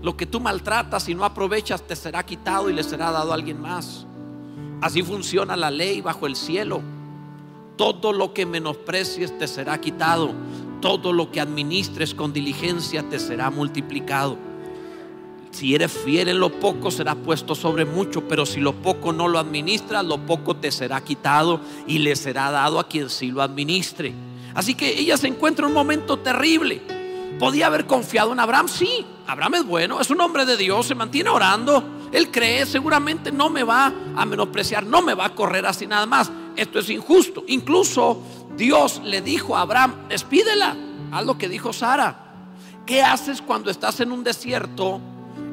Lo 0.02 0.16
que 0.16 0.26
tú 0.26 0.38
maltratas 0.38 1.08
y 1.08 1.14
no 1.16 1.24
aprovechas 1.24 1.82
te 1.82 1.96
será 1.96 2.24
quitado 2.24 2.70
y 2.70 2.74
le 2.74 2.84
será 2.84 3.10
dado 3.10 3.32
a 3.32 3.34
alguien 3.34 3.60
más. 3.60 4.06
Así 4.80 5.02
funciona 5.02 5.56
la 5.56 5.72
ley 5.72 6.00
bajo 6.00 6.28
el 6.28 6.36
cielo. 6.36 6.80
Todo 7.76 8.12
lo 8.12 8.32
que 8.32 8.46
menosprecies 8.46 9.36
te 9.36 9.48
será 9.48 9.80
quitado 9.80 10.32
todo 10.80 11.12
lo 11.12 11.30
que 11.30 11.40
administres 11.40 12.14
con 12.14 12.32
diligencia 12.32 13.02
te 13.08 13.18
será 13.18 13.50
multiplicado. 13.50 14.38
Si 15.50 15.74
eres 15.74 15.90
fiel 15.90 16.28
en 16.28 16.38
lo 16.38 16.50
poco, 16.50 16.90
será 16.90 17.14
puesto 17.14 17.54
sobre 17.54 17.86
mucho, 17.86 18.28
pero 18.28 18.44
si 18.44 18.60
lo 18.60 18.74
poco 18.74 19.12
no 19.12 19.26
lo 19.26 19.38
administras, 19.38 20.04
lo 20.04 20.18
poco 20.18 20.56
te 20.56 20.70
será 20.70 21.02
quitado 21.02 21.60
y 21.86 21.98
le 21.98 22.14
será 22.14 22.50
dado 22.50 22.78
a 22.78 22.88
quien 22.88 23.08
sí 23.08 23.30
lo 23.30 23.40
administre. 23.40 24.12
Así 24.54 24.74
que 24.74 24.98
ella 24.98 25.16
se 25.16 25.28
encuentra 25.28 25.64
en 25.64 25.70
un 25.70 25.74
momento 25.74 26.18
terrible. 26.18 26.82
¿Podía 27.38 27.68
haber 27.68 27.86
confiado 27.86 28.32
en 28.32 28.40
Abraham? 28.40 28.68
Sí, 28.68 29.04
Abraham 29.26 29.54
es 29.54 29.64
bueno, 29.66 30.00
es 30.00 30.10
un 30.10 30.20
hombre 30.20 30.44
de 30.44 30.56
Dios, 30.56 30.86
se 30.86 30.94
mantiene 30.94 31.30
orando. 31.30 31.82
Él 32.12 32.30
cree, 32.30 32.64
seguramente 32.66 33.32
no 33.32 33.50
me 33.50 33.62
va 33.62 33.92
a 34.14 34.24
menospreciar, 34.24 34.86
no 34.86 35.02
me 35.02 35.14
va 35.14 35.26
a 35.26 35.34
correr 35.34 35.66
así 35.66 35.86
nada 35.86 36.06
más. 36.06 36.30
Esto 36.54 36.78
es 36.78 36.88
injusto. 36.90 37.44
Incluso 37.48 38.22
Dios 38.56 39.02
le 39.04 39.20
dijo 39.20 39.56
a 39.56 39.62
Abraham, 39.62 40.08
despídela, 40.08 40.76
haz 41.12 41.24
lo 41.24 41.36
que 41.36 41.48
dijo 41.48 41.72
Sara. 41.72 42.22
¿Qué 42.86 43.02
haces 43.02 43.42
cuando 43.42 43.70
estás 43.70 44.00
en 44.00 44.12
un 44.12 44.24
desierto 44.24 45.00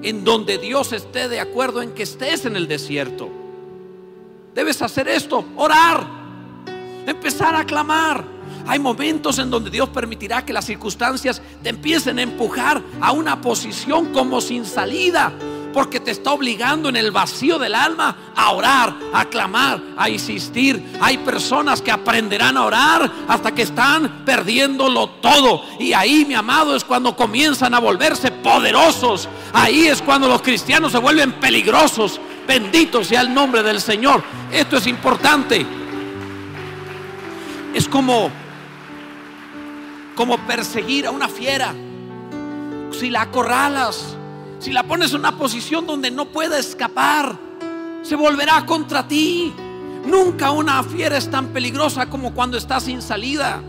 en 0.01 0.23
donde 0.23 0.57
Dios 0.57 0.93
esté 0.93 1.27
de 1.27 1.39
acuerdo 1.39 1.81
en 1.81 1.93
que 1.93 2.03
estés 2.03 2.45
en 2.45 2.55
el 2.55 2.67
desierto? 2.67 3.29
Debes 4.53 4.81
hacer 4.81 5.07
esto, 5.07 5.43
orar, 5.55 6.05
empezar 7.07 7.55
a 7.55 7.65
clamar. 7.65 8.23
Hay 8.67 8.79
momentos 8.79 9.39
en 9.39 9.49
donde 9.49 9.69
Dios 9.69 9.89
permitirá 9.89 10.45
que 10.45 10.53
las 10.53 10.65
circunstancias 10.65 11.41
te 11.61 11.69
empiecen 11.69 12.19
a 12.19 12.21
empujar 12.21 12.81
a 13.01 13.11
una 13.11 13.41
posición 13.41 14.13
como 14.13 14.39
sin 14.39 14.63
salida 14.63 15.33
porque 15.73 15.99
te 15.99 16.11
está 16.11 16.31
obligando 16.31 16.89
en 16.89 16.95
el 16.95 17.11
vacío 17.11 17.57
del 17.57 17.75
alma 17.75 18.15
a 18.35 18.51
orar, 18.51 18.95
a 19.13 19.25
clamar, 19.25 19.81
a 19.97 20.09
insistir. 20.09 20.97
Hay 21.01 21.17
personas 21.17 21.81
que 21.81 21.91
aprenderán 21.91 22.57
a 22.57 22.65
orar 22.65 23.11
hasta 23.27 23.53
que 23.53 23.63
están 23.63 24.23
perdiéndolo 24.23 25.09
todo. 25.09 25.63
Y 25.79 25.93
ahí, 25.93 26.25
mi 26.25 26.35
amado, 26.35 26.75
es 26.75 26.83
cuando 26.83 27.15
comienzan 27.15 27.73
a 27.73 27.79
volverse 27.79 28.31
poderosos. 28.31 29.27
Ahí 29.51 29.87
es 29.87 30.01
cuando 30.01 30.27
los 30.27 30.41
cristianos 30.41 30.91
se 30.91 30.99
vuelven 30.99 31.33
peligrosos. 31.33 32.21
Bendito 32.47 33.03
sea 33.03 33.21
el 33.21 33.33
nombre 33.33 33.63
del 33.63 33.81
Señor. 33.81 34.23
Esto 34.51 34.77
es 34.77 34.87
importante. 34.87 35.65
Es 37.73 37.87
como 37.87 38.29
como 40.15 40.37
perseguir 40.37 41.07
a 41.07 41.11
una 41.11 41.27
fiera. 41.27 41.73
Si 42.91 43.09
la 43.09 43.23
acorralas, 43.23 44.15
si 44.63 44.71
la 44.71 44.83
pones 44.83 45.11
en 45.11 45.19
una 45.19 45.37
posición 45.37 45.85
donde 45.85 46.09
no 46.09 46.25
pueda 46.25 46.57
escapar, 46.57 47.35
se 48.01 48.15
volverá 48.15 48.65
contra 48.65 49.05
ti. 49.05 49.53
Nunca 50.05 50.51
una 50.51 50.81
fiera 50.83 51.17
es 51.17 51.29
tan 51.29 51.47
peligrosa 51.47 52.05
como 52.05 52.33
cuando 52.33 52.57
está 52.57 52.79
sin 52.79 53.01
salida. 53.01 53.61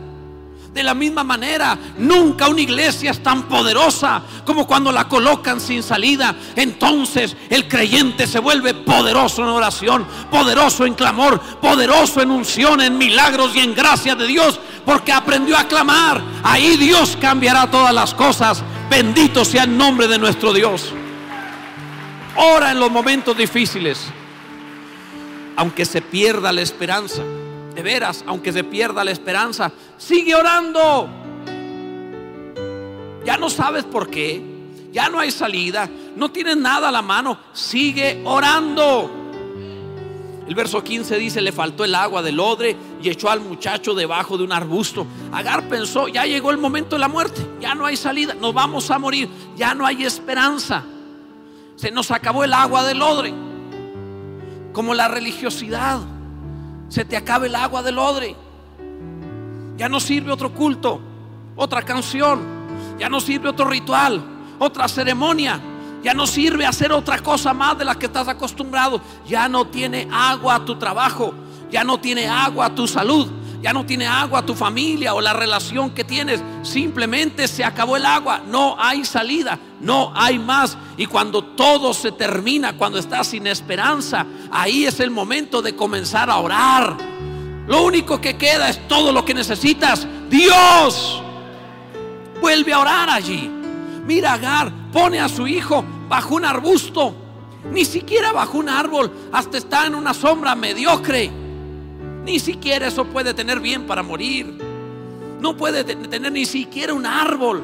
De 0.73 0.85
la 0.85 0.95
misma 0.95 1.25
manera, 1.25 1.77
nunca 1.99 2.49
una 2.49 2.61
iglesia 2.61 3.11
es 3.11 3.21
tan 3.25 3.49
poderosa 3.49 4.23
como 4.45 4.69
cuando 4.69 4.93
la 4.93 5.09
colocan 5.09 5.61
sin 5.61 5.83
salida. 5.83 6.37
Entonces 6.55 7.37
el 7.51 7.67
creyente 7.67 8.29
se 8.29 8.39
vuelve 8.39 8.73
poderoso 8.75 9.43
en 9.43 9.49
oración, 9.49 10.07
poderoso 10.31 10.87
en 10.87 10.95
clamor, 10.95 11.41
poderoso 11.61 12.23
en 12.23 12.31
unción, 12.31 12.81
en 12.81 12.97
milagros 12.99 13.55
y 13.57 13.59
en 13.59 13.75
gracia 13.75 14.15
de 14.15 14.29
Dios, 14.29 14.61
porque 14.85 15.13
aprendió 15.13 15.57
a 15.57 15.67
clamar. 15.67 16.23
Ahí 16.45 16.77
Dios 16.77 17.19
cambiará 17.21 17.69
todas 17.69 17.93
las 17.93 18.15
cosas. 18.15 18.63
Bendito 18.89 19.45
sea 19.45 19.65
el 19.65 19.77
nombre 19.77 20.07
de 20.07 20.19
nuestro 20.19 20.53
Dios. 20.53 20.93
Ora 22.37 22.73
en 22.73 22.81
los 22.81 22.91
momentos 22.91 23.37
difíciles. 23.37 24.05
Aunque 25.57 25.85
se 25.85 26.03
pierda 26.03 26.53
la 26.53 26.61
esperanza. 26.61 27.23
De 27.75 27.83
veras, 27.83 28.25
aunque 28.27 28.53
se 28.53 28.63
pierda 28.63 29.03
la 29.03 29.11
esperanza, 29.11 29.73
sigue 29.99 30.35
orando. 30.35 31.09
Ya 33.25 33.37
no 33.37 33.51
sabes 33.51 33.85
por 33.85 34.11
qué. 34.11 34.43
Ya 34.93 35.09
no 35.09 35.19
hay 35.19 35.31
salida. 35.31 35.89
No 36.15 36.31
tienes 36.31 36.57
nada 36.57 36.89
a 36.91 36.93
la 36.93 37.03
mano. 37.03 37.39
Sigue 37.53 38.23
orando. 38.25 39.11
El 40.47 40.55
verso 40.55 40.85
15 40.85 41.19
dice, 41.19 41.41
le 41.41 41.53
faltó 41.53 41.85
el 41.85 41.95
agua 41.95 42.23
del 42.23 42.39
odre 42.39 42.77
y 43.05 43.11
echó 43.11 43.29
al 43.29 43.41
muchacho 43.41 43.95
debajo 43.95 44.39
de 44.39 44.45
un 44.45 44.53
arbusto. 44.53 45.07
Agar 45.31 45.69
pensó, 45.69 46.09
ya 46.09 46.25
llegó 46.25 46.51
el 46.51 46.57
momento 46.57 46.97
de 46.97 47.01
la 47.01 47.09
muerte, 47.09 47.47
ya 47.61 47.75
no 47.75 47.85
hay 47.85 47.99
salida, 47.99 48.33
nos 48.33 48.55
vamos 48.55 48.91
a 48.91 48.99
morir, 48.99 49.29
ya 49.55 49.75
no 49.75 49.85
hay 49.85 50.05
esperanza. 50.05 50.83
Se 51.77 51.91
nos 51.91 52.11
acabó 52.11 52.45
el 52.45 52.55
agua 52.55 52.83
del 52.85 53.03
odre, 53.03 53.35
como 54.73 54.95
la 54.95 55.09
religiosidad. 55.09 56.01
Se 56.89 57.05
te 57.05 57.15
acaba 57.15 57.45
el 57.45 57.55
agua 57.55 57.83
del 57.83 57.99
odre. 57.99 58.35
Ya 59.77 59.91
no 59.91 60.01
sirve 60.01 60.33
otro 60.33 60.55
culto, 60.55 60.99
otra 61.57 61.83
canción, 61.83 62.41
ya 62.99 63.11
no 63.11 63.21
sirve 63.21 63.51
otro 63.51 63.69
ritual, 63.69 64.25
otra 64.59 64.89
ceremonia 64.89 65.61
ya 66.05 66.13
no 66.13 66.27
sirve 66.27 66.67
hacer 66.67 66.93
otra 66.93 67.19
cosa 67.21 67.55
más 67.55 67.79
de 67.79 67.85
la 67.87 67.95
que 67.95 68.05
estás 68.07 68.29
acostumbrado. 68.29 69.01
Ya 69.27 69.49
no 69.49 69.67
tiene 69.67 70.07
agua 70.13 70.63
tu 70.63 70.77
trabajo. 70.77 71.33
Ya 71.75 71.83
no 71.83 71.99
tiene 71.99 72.29
agua 72.29 72.73
tu 72.73 72.87
salud. 72.87 73.29
Ya 73.61 73.73
no 73.73 73.85
tiene 73.85 74.07
agua 74.07 74.47
tu 74.47 74.55
familia 74.55 75.13
o 75.13 75.21
la 75.21 75.33
relación 75.33 75.91
que 75.91 76.05
tienes. 76.05 76.41
Simplemente 76.63 77.49
se 77.49 77.65
acabó 77.65 77.97
el 77.97 78.07
agua. 78.07 78.43
No 78.47 78.77
hay 78.79 79.05
salida. 79.05 79.59
No 79.81 80.13
hay 80.15 80.39
más. 80.39 80.79
Y 80.97 81.07
cuando 81.07 81.43
todo 81.43 81.93
se 81.93 82.13
termina, 82.13 82.77
cuando 82.77 83.01
estás 83.01 83.27
sin 83.27 83.49
esperanza, 83.49 84.25
ahí 84.53 84.85
es 84.85 85.01
el 85.01 85.11
momento 85.11 85.63
de 85.63 85.75
comenzar 85.75 86.31
a 86.31 86.37
orar. 86.37 86.97
Lo 87.67 87.83
único 87.83 88.21
que 88.21 88.37
queda 88.37 88.69
es 88.69 88.87
todo 88.87 89.11
lo 89.11 89.25
que 89.25 89.35
necesitas. 89.35 90.07
Dios. 90.31 91.21
Vuelve 92.41 92.73
a 92.73 92.79
orar 92.79 93.11
allí. 93.11 93.51
Mira, 94.07 94.35
Agar 94.35 94.71
pone 94.93 95.19
a 95.19 95.29
su 95.29 95.49
hijo 95.49 95.85
bajo 96.09 96.37
un 96.37 96.45
arbusto, 96.45 97.17
ni 97.73 97.85
siquiera 97.85 98.31
bajo 98.31 98.59
un 98.59 98.69
árbol, 98.69 99.11
hasta 99.33 99.59
está 99.59 99.87
en 99.87 99.97
una 99.97 100.15
sombra 100.15 100.55
mediocre. 100.55 101.43
Ni 102.25 102.39
siquiera 102.39 102.87
eso 102.87 103.05
puede 103.05 103.35
tener 103.35 103.61
bien 103.61 103.87
para 103.87 104.03
morir. 104.03 104.59
No 105.41 105.57
puede 105.57 105.85
tener 105.85 106.33
ni 106.33 106.47
siquiera 106.47 106.95
un 106.95 107.07
árbol. 107.07 107.63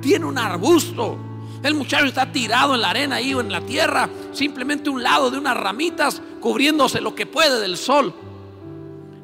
Tiene 0.00 0.24
un 0.24 0.38
arbusto. 0.38 1.18
El 1.62 1.74
muchacho 1.74 2.06
está 2.06 2.32
tirado 2.32 2.74
en 2.74 2.80
la 2.80 2.90
arena 2.90 3.16
ahí 3.16 3.34
o 3.34 3.40
en 3.40 3.52
la 3.52 3.60
tierra, 3.60 4.08
simplemente 4.32 4.88
un 4.88 5.02
lado 5.02 5.30
de 5.30 5.36
unas 5.36 5.56
ramitas, 5.56 6.22
cubriéndose 6.40 7.02
lo 7.02 7.14
que 7.14 7.26
puede 7.26 7.60
del 7.60 7.76
sol. 7.76 8.14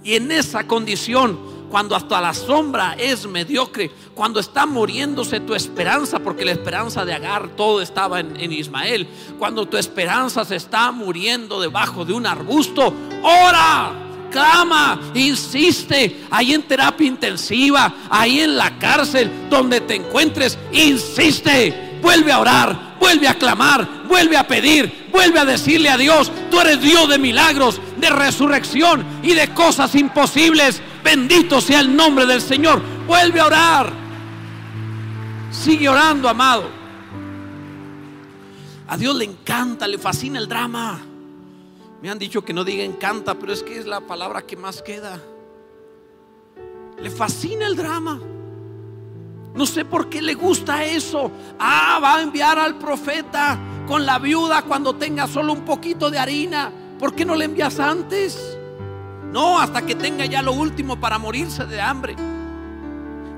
Y 0.05 0.17
en 0.17 0.31
esa 0.31 0.67
condición 0.67 1.57
cuando 1.71 1.97
hasta 1.97 2.21
la 2.21 2.33
sombra 2.33 2.95
es 2.99 3.27
mediocre, 3.27 3.91
cuando 4.15 4.41
está 4.41 4.67
muriéndose 4.67 5.41
tu 5.41 5.55
esperanza, 5.55 6.19
porque 6.19 6.45
la 6.45 6.53
esperanza 6.53 7.05
de 7.05 7.13
Agar 7.13 7.49
todo 7.57 7.81
estaba 7.81 8.21
en, 8.21 8.53
Ismael, 8.53 9.09
cuando 9.39 9.67
tu 9.67 9.77
esperanza 9.77 10.45
se 10.45 10.57
está 10.57 10.93
muriendo 10.93 11.61
debajo 11.61 12.05
de 12.05 12.13
un 12.13 12.27
arbusto, 12.27 12.95
ora, 13.23 14.06
clama, 14.31 15.01
insiste, 15.15 16.25
ahí 16.31 16.55
en 16.55 16.63
terapia 16.63 17.07
intensiva, 17.07 17.95
ahí 18.11 18.41
en 18.41 18.57
la 18.57 18.79
cárcel, 18.79 19.31
donde 19.49 19.81
te 19.81 19.95
encuentres, 19.95 20.59
insiste, 20.73 21.99
vuelve 22.03 22.33
a 22.33 22.41
orar, 22.41 22.97
vuelve 23.01 23.29
a 23.29 23.35
clamar, 23.35 24.05
vuelve 24.09 24.37
a 24.37 24.47
pedir, 24.47 25.09
vuelve 25.11 25.39
a 25.39 25.45
decirle 25.45 25.89
a 25.89 25.97
Dios, 25.97 26.31
tú 26.51 26.61
eres 26.61 26.81
Dios 26.81 27.09
de 27.09 27.19
milagros, 27.19 27.81
de 27.97 28.11
resurrección 28.11 29.05
y 29.23 29.35
de 29.35 29.49
cosas 29.55 29.95
imposibles. 29.95 30.81
Bendito 31.03 31.61
sea 31.61 31.81
el 31.81 31.95
nombre 31.95 32.27
del 32.27 32.41
Señor. 32.41 32.83
Vuelve 33.07 33.41
a 33.41 33.47
orar. 33.47 33.93
Sigue 35.51 35.89
orando, 35.89 36.29
amado. 36.29 36.69
A 38.89 38.97
Dios 38.97 39.17
le 39.17 39.25
encanta, 39.25 39.89
le 39.89 39.99
fascina 39.99 40.39
el 40.39 40.49
drama. 40.49 41.06
Me 42.03 42.11
han 42.11 42.19
dicho 42.19 42.45
que 42.45 42.53
no 42.53 42.65
diga 42.65 42.85
encanta, 42.85 43.35
pero 43.35 43.53
es 43.53 43.63
que 43.63 43.79
es 43.79 43.87
la 43.87 44.01
palabra 44.01 44.43
que 44.43 44.57
más 44.57 44.83
queda. 44.83 45.21
Le 47.01 47.11
fascina 47.11 47.67
el 47.67 47.77
drama. 47.77 48.21
No 49.55 49.65
sé 49.65 49.85
por 49.87 50.11
qué 50.11 50.21
le 50.21 50.35
gusta 50.35 50.85
eso. 50.85 51.31
Ah, 51.59 51.99
va 52.03 52.17
a 52.17 52.23
enviar 52.23 52.59
al 52.59 52.77
profeta 52.77 53.59
con 53.87 54.05
la 54.05 54.19
viuda 54.19 54.63
cuando 54.63 54.95
tenga 54.97 55.27
solo 55.27 55.53
un 55.55 55.65
poquito 55.65 56.11
de 56.11 56.19
harina. 56.19 56.71
¿Por 56.99 57.15
qué 57.15 57.25
no 57.25 57.35
le 57.35 57.47
envías 57.47 57.81
antes? 57.81 58.59
No, 59.33 59.59
hasta 59.59 59.85
que 59.85 59.95
tenga 59.95 60.27
ya 60.27 60.43
lo 60.43 60.53
último 60.53 61.01
para 61.01 61.19
morirse 61.19 61.65
de 61.65 61.81
hambre. 61.81 62.17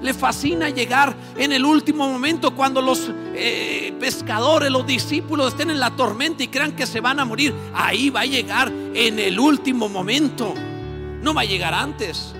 Le 0.00 0.14
fascina 0.14 0.70
llegar 0.70 1.14
en 1.36 1.52
el 1.52 1.64
último 1.64 2.08
momento 2.08 2.54
cuando 2.54 2.80
los 2.80 3.10
eh, 3.34 3.92
pescadores, 3.98 4.70
los 4.70 4.86
discípulos 4.86 5.48
estén 5.48 5.70
en 5.70 5.80
la 5.80 5.90
tormenta 5.90 6.42
y 6.42 6.48
crean 6.48 6.72
que 6.72 6.86
se 6.86 7.00
van 7.00 7.18
a 7.18 7.24
morir. 7.24 7.52
Ahí 7.74 8.10
va 8.10 8.20
a 8.20 8.26
llegar 8.26 8.72
en 8.94 9.18
el 9.18 9.40
último 9.40 9.88
momento. 9.88 10.54
No 11.22 11.34
va 11.34 11.40
a 11.40 11.44
llegar 11.44 11.74
antes. 11.74 12.34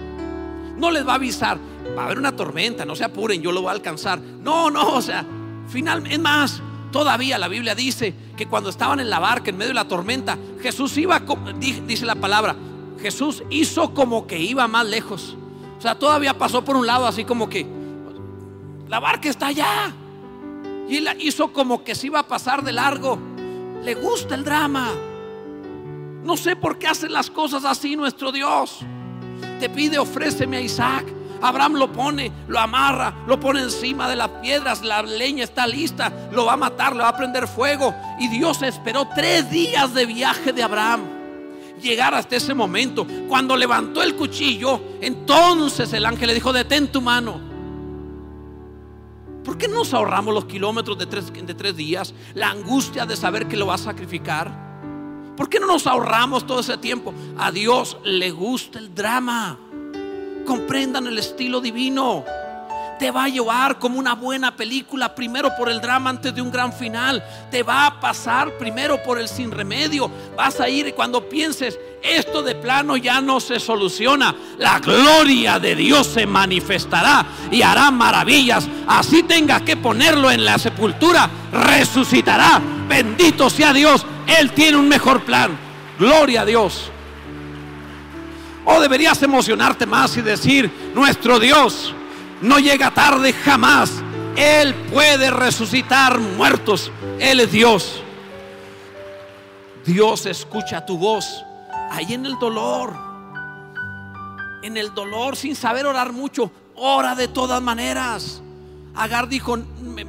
No 0.76 0.90
les 0.90 1.06
va 1.06 1.12
a 1.12 1.16
avisar. 1.16 1.58
Va 1.96 2.02
a 2.02 2.04
haber 2.06 2.18
una 2.18 2.36
tormenta, 2.36 2.84
no 2.84 2.94
se 2.94 3.04
apuren, 3.04 3.42
yo 3.42 3.50
lo 3.50 3.62
voy 3.62 3.70
a 3.70 3.72
alcanzar. 3.72 4.20
No, 4.20 4.70
no, 4.70 4.94
o 4.94 5.02
sea, 5.02 5.24
finalmente, 5.68 6.14
es 6.14 6.20
más, 6.20 6.62
todavía 6.92 7.38
la 7.38 7.48
Biblia 7.48 7.74
dice 7.74 8.14
que 8.36 8.46
cuando 8.46 8.70
estaban 8.70 9.00
en 9.00 9.10
la 9.10 9.18
barca 9.18 9.50
en 9.50 9.56
medio 9.56 9.70
de 9.70 9.74
la 9.74 9.88
tormenta, 9.88 10.38
Jesús 10.60 10.96
iba, 10.98 11.22
dice 11.58 12.06
la 12.06 12.14
palabra, 12.14 12.54
Jesús 13.00 13.42
hizo 13.50 13.94
como 13.94 14.26
que 14.26 14.38
iba 14.38 14.68
más 14.68 14.86
lejos. 14.86 15.36
O 15.78 15.80
sea, 15.80 15.96
todavía 15.96 16.36
pasó 16.36 16.64
por 16.64 16.76
un 16.76 16.86
lado 16.86 17.06
así 17.06 17.24
como 17.24 17.48
que 17.48 17.64
la 18.88 18.98
barca 18.98 19.28
está 19.28 19.46
allá. 19.46 19.92
Y 20.88 20.96
él 20.96 21.08
hizo 21.20 21.52
como 21.52 21.84
que 21.84 21.94
se 21.94 22.08
iba 22.08 22.18
a 22.18 22.26
pasar 22.26 22.64
de 22.64 22.72
largo. 22.72 23.18
Le 23.84 23.94
gusta 23.94 24.34
el 24.34 24.44
drama. 24.44 24.90
No 26.24 26.36
sé 26.36 26.56
por 26.56 26.78
qué 26.78 26.88
hacen 26.88 27.12
las 27.12 27.30
cosas 27.30 27.64
así 27.64 27.94
nuestro 27.94 28.32
Dios. 28.32 28.80
Te 29.60 29.68
pide, 29.68 29.98
ofréceme 29.98 30.56
a 30.56 30.60
Isaac. 30.60 31.06
Abraham 31.40 31.74
lo 31.74 31.92
pone, 31.92 32.32
lo 32.48 32.58
amarra, 32.58 33.14
lo 33.28 33.38
pone 33.38 33.62
encima 33.62 34.08
de 34.08 34.16
las 34.16 34.28
piedras, 34.42 34.82
la 34.82 35.02
leña 35.02 35.44
está 35.44 35.68
lista, 35.68 36.12
lo 36.32 36.46
va 36.46 36.54
a 36.54 36.56
matar, 36.56 36.96
le 36.96 37.02
va 37.02 37.10
a 37.10 37.16
prender 37.16 37.46
fuego. 37.46 37.94
Y 38.18 38.26
Dios 38.26 38.60
esperó 38.62 39.06
tres 39.14 39.48
días 39.48 39.94
de 39.94 40.06
viaje 40.06 40.52
de 40.52 40.64
Abraham 40.64 41.17
llegar 41.80 42.14
hasta 42.14 42.36
ese 42.36 42.54
momento. 42.54 43.06
Cuando 43.28 43.56
levantó 43.56 44.02
el 44.02 44.14
cuchillo, 44.16 44.80
entonces 45.00 45.92
el 45.92 46.04
ángel 46.04 46.28
le 46.28 46.34
dijo, 46.34 46.52
detén 46.52 46.88
tu 46.88 47.00
mano. 47.00 47.40
¿Por 49.44 49.56
qué 49.56 49.68
nos 49.68 49.94
ahorramos 49.94 50.34
los 50.34 50.44
kilómetros 50.44 50.98
de 50.98 51.06
tres, 51.06 51.32
de 51.32 51.54
tres 51.54 51.76
días? 51.76 52.14
La 52.34 52.50
angustia 52.50 53.06
de 53.06 53.16
saber 53.16 53.48
que 53.48 53.56
lo 53.56 53.66
va 53.66 53.74
a 53.74 53.78
sacrificar. 53.78 54.68
¿Por 55.36 55.48
qué 55.48 55.58
no 55.60 55.66
nos 55.66 55.86
ahorramos 55.86 56.46
todo 56.46 56.60
ese 56.60 56.76
tiempo? 56.78 57.14
A 57.38 57.50
Dios 57.50 57.96
le 58.04 58.30
gusta 58.30 58.78
el 58.78 58.94
drama. 58.94 59.58
Comprendan 60.44 61.06
el 61.06 61.18
estilo 61.18 61.60
divino 61.60 62.24
te 62.98 63.10
va 63.10 63.24
a 63.24 63.28
llevar 63.28 63.78
como 63.78 63.98
una 63.98 64.14
buena 64.14 64.56
película, 64.56 65.14
primero 65.14 65.54
por 65.56 65.70
el 65.70 65.80
drama 65.80 66.10
antes 66.10 66.34
de 66.34 66.42
un 66.42 66.50
gran 66.50 66.72
final. 66.72 67.24
Te 67.50 67.62
va 67.62 67.86
a 67.86 68.00
pasar 68.00 68.58
primero 68.58 69.02
por 69.02 69.18
el 69.18 69.28
sin 69.28 69.50
remedio. 69.50 70.10
Vas 70.36 70.60
a 70.60 70.68
ir 70.68 70.88
y 70.88 70.92
cuando 70.92 71.28
pienses, 71.28 71.78
esto 72.02 72.42
de 72.42 72.54
plano 72.54 72.96
ya 72.96 73.20
no 73.20 73.40
se 73.40 73.60
soluciona. 73.60 74.34
La 74.58 74.80
gloria 74.80 75.58
de 75.58 75.74
Dios 75.74 76.06
se 76.08 76.26
manifestará 76.26 77.24
y 77.50 77.62
hará 77.62 77.90
maravillas. 77.90 78.68
Así 78.86 79.22
tengas 79.22 79.62
que 79.62 79.76
ponerlo 79.76 80.30
en 80.30 80.44
la 80.44 80.58
sepultura, 80.58 81.30
resucitará. 81.52 82.60
Bendito 82.88 83.48
sea 83.48 83.72
Dios. 83.72 84.04
Él 84.26 84.50
tiene 84.52 84.76
un 84.76 84.88
mejor 84.88 85.22
plan. 85.22 85.56
Gloria 85.98 86.42
a 86.42 86.44
Dios. 86.44 86.90
O 88.64 88.80
deberías 88.80 89.22
emocionarte 89.22 89.86
más 89.86 90.16
y 90.16 90.22
decir, 90.22 90.70
nuestro 90.94 91.38
Dios 91.40 91.94
no 92.40 92.58
llega 92.58 92.90
tarde 92.92 93.32
jamás. 93.32 94.02
Él 94.36 94.74
puede 94.92 95.30
resucitar 95.30 96.18
muertos. 96.20 96.92
Él 97.18 97.40
es 97.40 97.50
Dios. 97.50 98.02
Dios 99.84 100.26
escucha 100.26 100.84
tu 100.84 100.98
voz 100.98 101.44
ahí 101.90 102.14
en 102.14 102.26
el 102.26 102.38
dolor. 102.38 102.94
En 104.62 104.76
el 104.76 104.94
dolor 104.94 105.36
sin 105.36 105.56
saber 105.56 105.86
orar 105.86 106.12
mucho. 106.12 106.50
Ora 106.76 107.14
de 107.14 107.28
todas 107.28 107.60
maneras. 107.60 108.42
Agar 108.94 109.28
dijo, 109.28 109.58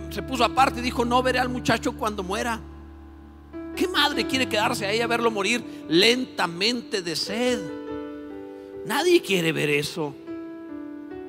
se 0.09 0.21
puso 0.23 0.43
aparte 0.43 0.79
y 0.79 0.83
dijo, 0.83 1.05
no 1.05 1.23
veré 1.23 1.39
al 1.39 1.49
muchacho 1.49 1.93
cuando 1.93 2.23
muera. 2.23 2.59
¿Qué 3.75 3.87
madre 3.87 4.27
quiere 4.27 4.49
quedarse 4.49 4.85
ahí 4.85 4.99
a 4.99 5.07
verlo 5.07 5.31
morir 5.31 5.85
lentamente 5.87 7.01
de 7.01 7.15
sed? 7.15 7.59
Nadie 8.85 9.21
quiere 9.21 9.51
ver 9.51 9.69
eso 9.69 10.13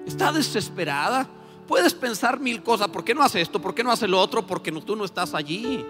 está 0.06 0.32
desesperada. 0.32 1.28
Puedes 1.66 1.94
pensar 1.94 2.40
mil 2.40 2.62
cosas. 2.62 2.88
¿Por 2.88 3.04
qué 3.04 3.14
no 3.14 3.22
hace 3.22 3.40
esto? 3.40 3.62
¿Por 3.62 3.74
qué 3.74 3.84
no 3.84 3.92
hace 3.92 4.08
lo 4.08 4.20
otro? 4.20 4.46
Porque 4.46 4.72
tú 4.72 4.96
no 4.96 5.04
estás 5.04 5.34
allí. 5.34 5.84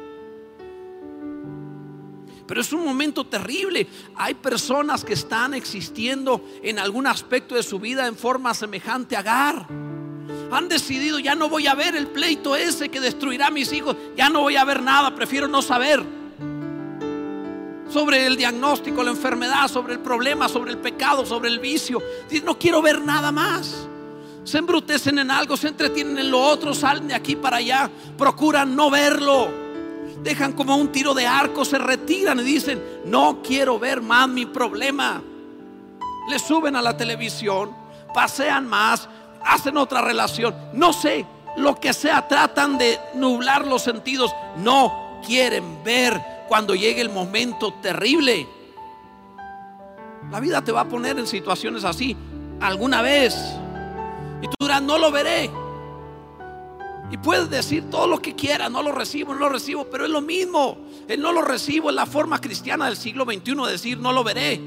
Pero 2.46 2.60
es 2.60 2.72
un 2.72 2.84
momento 2.84 3.24
terrible. 3.24 3.86
Hay 4.16 4.34
personas 4.34 5.04
que 5.04 5.14
están 5.14 5.54
existiendo 5.54 6.44
en 6.62 6.78
algún 6.78 7.06
aspecto 7.06 7.54
de 7.54 7.62
su 7.62 7.78
vida 7.78 8.06
en 8.06 8.16
forma 8.16 8.52
semejante 8.54 9.16
a 9.16 9.20
Agar. 9.20 9.66
Han 10.50 10.68
decidido, 10.68 11.18
ya 11.18 11.34
no 11.34 11.48
voy 11.48 11.66
a 11.66 11.74
ver 11.74 11.96
el 11.96 12.08
pleito 12.08 12.56
ese 12.56 12.88
que 12.88 13.00
destruirá 13.00 13.46
a 13.46 13.50
mis 13.50 13.72
hijos. 13.72 13.96
Ya 14.16 14.28
no 14.28 14.40
voy 14.40 14.56
a 14.56 14.64
ver 14.64 14.82
nada, 14.82 15.14
prefiero 15.14 15.48
no 15.48 15.62
saber. 15.62 16.04
Sobre 17.88 18.26
el 18.26 18.36
diagnóstico, 18.36 19.02
la 19.02 19.12
enfermedad, 19.12 19.68
sobre 19.68 19.94
el 19.94 20.00
problema, 20.00 20.48
sobre 20.48 20.72
el 20.72 20.78
pecado, 20.78 21.24
sobre 21.24 21.48
el 21.48 21.58
vicio. 21.58 22.02
No 22.44 22.58
quiero 22.58 22.82
ver 22.82 23.00
nada 23.00 23.32
más 23.32 23.88
se 24.44 24.58
embrutecen 24.58 25.18
en 25.18 25.30
algo, 25.30 25.56
se 25.56 25.68
entretienen 25.68 26.18
en 26.18 26.30
lo 26.30 26.40
otro, 26.40 26.74
salen 26.74 27.08
de 27.08 27.14
aquí 27.14 27.36
para 27.36 27.58
allá, 27.58 27.90
procuran 28.16 28.74
no 28.74 28.90
verlo. 28.90 29.48
Dejan 30.22 30.52
como 30.52 30.76
un 30.76 30.92
tiro 30.92 31.14
de 31.14 31.26
arco, 31.26 31.64
se 31.64 31.78
retiran 31.78 32.40
y 32.40 32.42
dicen, 32.42 32.82
no 33.04 33.40
quiero 33.42 33.78
ver 33.78 34.02
más 34.02 34.28
mi 34.28 34.46
problema. 34.46 35.22
Le 36.28 36.38
suben 36.38 36.76
a 36.76 36.82
la 36.82 36.96
televisión, 36.96 37.70
pasean 38.12 38.66
más, 38.66 39.08
hacen 39.42 39.76
otra 39.76 40.02
relación, 40.02 40.54
no 40.72 40.92
sé, 40.92 41.26
lo 41.56 41.80
que 41.80 41.92
sea, 41.92 42.28
tratan 42.28 42.78
de 42.78 42.98
nublar 43.14 43.66
los 43.66 43.82
sentidos, 43.82 44.30
no 44.58 45.20
quieren 45.26 45.82
ver 45.84 46.20
cuando 46.48 46.74
llegue 46.74 47.00
el 47.00 47.10
momento 47.10 47.74
terrible. 47.74 48.46
La 50.30 50.40
vida 50.40 50.62
te 50.62 50.72
va 50.72 50.82
a 50.82 50.88
poner 50.88 51.18
en 51.18 51.26
situaciones 51.26 51.84
así 51.84 52.16
alguna 52.60 53.02
vez. 53.02 53.34
Y 54.42 54.46
tú 54.46 54.56
dirás, 54.60 54.82
no 54.82 54.98
lo 54.98 55.10
veré. 55.10 55.50
Y 57.10 57.16
puedes 57.18 57.50
decir 57.50 57.90
todo 57.90 58.06
lo 58.06 58.20
que 58.20 58.34
quieras, 58.34 58.70
no 58.70 58.82
lo 58.82 58.92
recibo, 58.92 59.34
no 59.34 59.40
lo 59.40 59.48
recibo, 59.48 59.84
pero 59.90 60.04
es 60.04 60.10
lo 60.10 60.20
mismo. 60.20 60.78
El 61.08 61.20
no 61.20 61.32
lo 61.32 61.42
recibo 61.42 61.90
es 61.90 61.96
la 61.96 62.06
forma 62.06 62.40
cristiana 62.40 62.86
del 62.86 62.96
siglo 62.96 63.24
XXI 63.24 63.54
de 63.54 63.72
decir 63.72 63.98
no 63.98 64.12
lo 64.12 64.22
veré. 64.22 64.60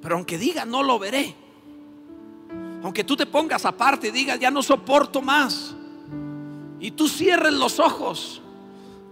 Pero 0.00 0.14
aunque 0.14 0.38
diga 0.38 0.64
no 0.64 0.82
lo 0.82 0.98
veré, 0.98 1.34
aunque 2.82 3.04
tú 3.04 3.14
te 3.14 3.26
pongas 3.26 3.66
aparte 3.66 4.08
y 4.08 4.10
digas 4.10 4.40
ya 4.40 4.50
no 4.50 4.62
soporto 4.62 5.20
más, 5.20 5.74
y 6.80 6.92
tú 6.92 7.08
cierres 7.08 7.52
los 7.52 7.78
ojos, 7.78 8.40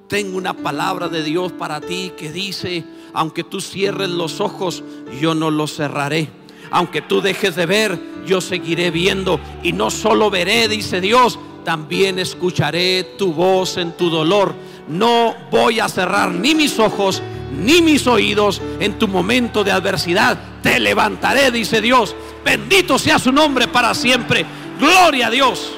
tengo 0.09 0.39
una 0.39 0.55
palabra 0.55 1.09
de 1.09 1.23
Dios 1.23 1.53
para 1.53 1.81
ti 1.81 2.13
que 2.17 2.31
dice, 2.31 2.85
aunque 3.13 3.45
tú 3.45 3.61
cierres 3.61 4.09
los 4.11 4.41
ojos, 4.41 4.83
yo 5.21 5.35
no 5.35 5.51
los 5.51 5.75
cerraré. 5.75 6.31
Aunque 6.71 7.03
tú 7.03 7.21
dejes 7.21 7.57
de 7.57 7.67
ver, 7.67 7.99
yo 8.27 8.41
seguiré 8.41 8.91
viendo. 8.91 9.41
Y 9.63 9.73
no 9.73 9.91
solo 9.91 10.31
veré, 10.31 10.69
dice 10.69 11.01
Dios, 11.01 11.39
también 11.65 12.19
escucharé 12.19 13.05
tu 13.19 13.33
voz 13.33 13.77
en 13.77 13.93
tu 13.93 14.11
dolor. 14.11 14.55
No 14.89 15.35
voy 15.51 15.81
a 15.81 15.89
cerrar 15.89 16.31
ni 16.33 16.55
mis 16.55 16.79
ojos 16.79 17.23
ni 17.53 17.81
mis 17.81 18.07
oídos 18.07 18.61
en 18.81 18.99
tu 18.99 19.09
momento 19.09 19.65
de 19.65 19.73
adversidad. 19.73 20.39
Te 20.63 20.81
levantaré, 20.81 21.51
dice 21.51 21.81
Dios. 21.81 22.15
Bendito 22.45 22.99
sea 22.99 23.19
su 23.19 23.33
nombre 23.33 23.69
para 23.69 23.95
siempre. 23.95 24.45
Gloria 24.79 25.29
a 25.29 25.31
Dios. 25.31 25.73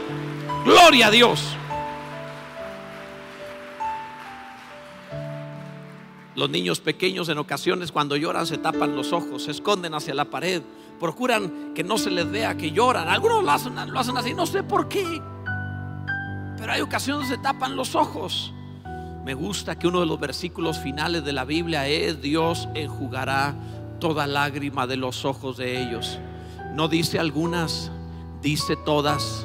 Gloria 0.64 1.08
a 1.08 1.10
Dios. 1.10 1.57
Los 6.38 6.50
niños 6.50 6.78
pequeños 6.78 7.28
en 7.30 7.38
ocasiones 7.38 7.90
cuando 7.90 8.14
lloran 8.14 8.46
se 8.46 8.58
tapan 8.58 8.94
los 8.94 9.12
ojos, 9.12 9.42
se 9.42 9.50
esconden 9.50 9.92
hacia 9.92 10.14
la 10.14 10.26
pared, 10.26 10.62
procuran 11.00 11.74
que 11.74 11.82
no 11.82 11.98
se 11.98 12.12
les 12.12 12.30
vea 12.30 12.56
que 12.56 12.70
lloran. 12.70 13.08
Algunos 13.08 13.42
lo 13.42 13.50
hacen, 13.50 13.74
lo 13.92 13.98
hacen 13.98 14.16
así, 14.16 14.34
no 14.34 14.46
sé 14.46 14.62
por 14.62 14.88
qué. 14.88 15.20
Pero 16.56 16.72
hay 16.72 16.80
ocasiones 16.80 17.26
se 17.26 17.38
tapan 17.38 17.74
los 17.74 17.96
ojos. 17.96 18.54
Me 19.24 19.34
gusta 19.34 19.80
que 19.80 19.88
uno 19.88 19.98
de 19.98 20.06
los 20.06 20.20
versículos 20.20 20.78
finales 20.78 21.24
de 21.24 21.32
la 21.32 21.44
Biblia 21.44 21.88
es 21.88 22.22
Dios 22.22 22.68
enjugará 22.76 23.56
toda 23.98 24.28
lágrima 24.28 24.86
de 24.86 24.96
los 24.96 25.24
ojos 25.24 25.56
de 25.56 25.82
ellos. 25.82 26.20
No 26.72 26.86
dice 26.86 27.18
algunas, 27.18 27.90
dice 28.42 28.76
todas. 28.76 29.44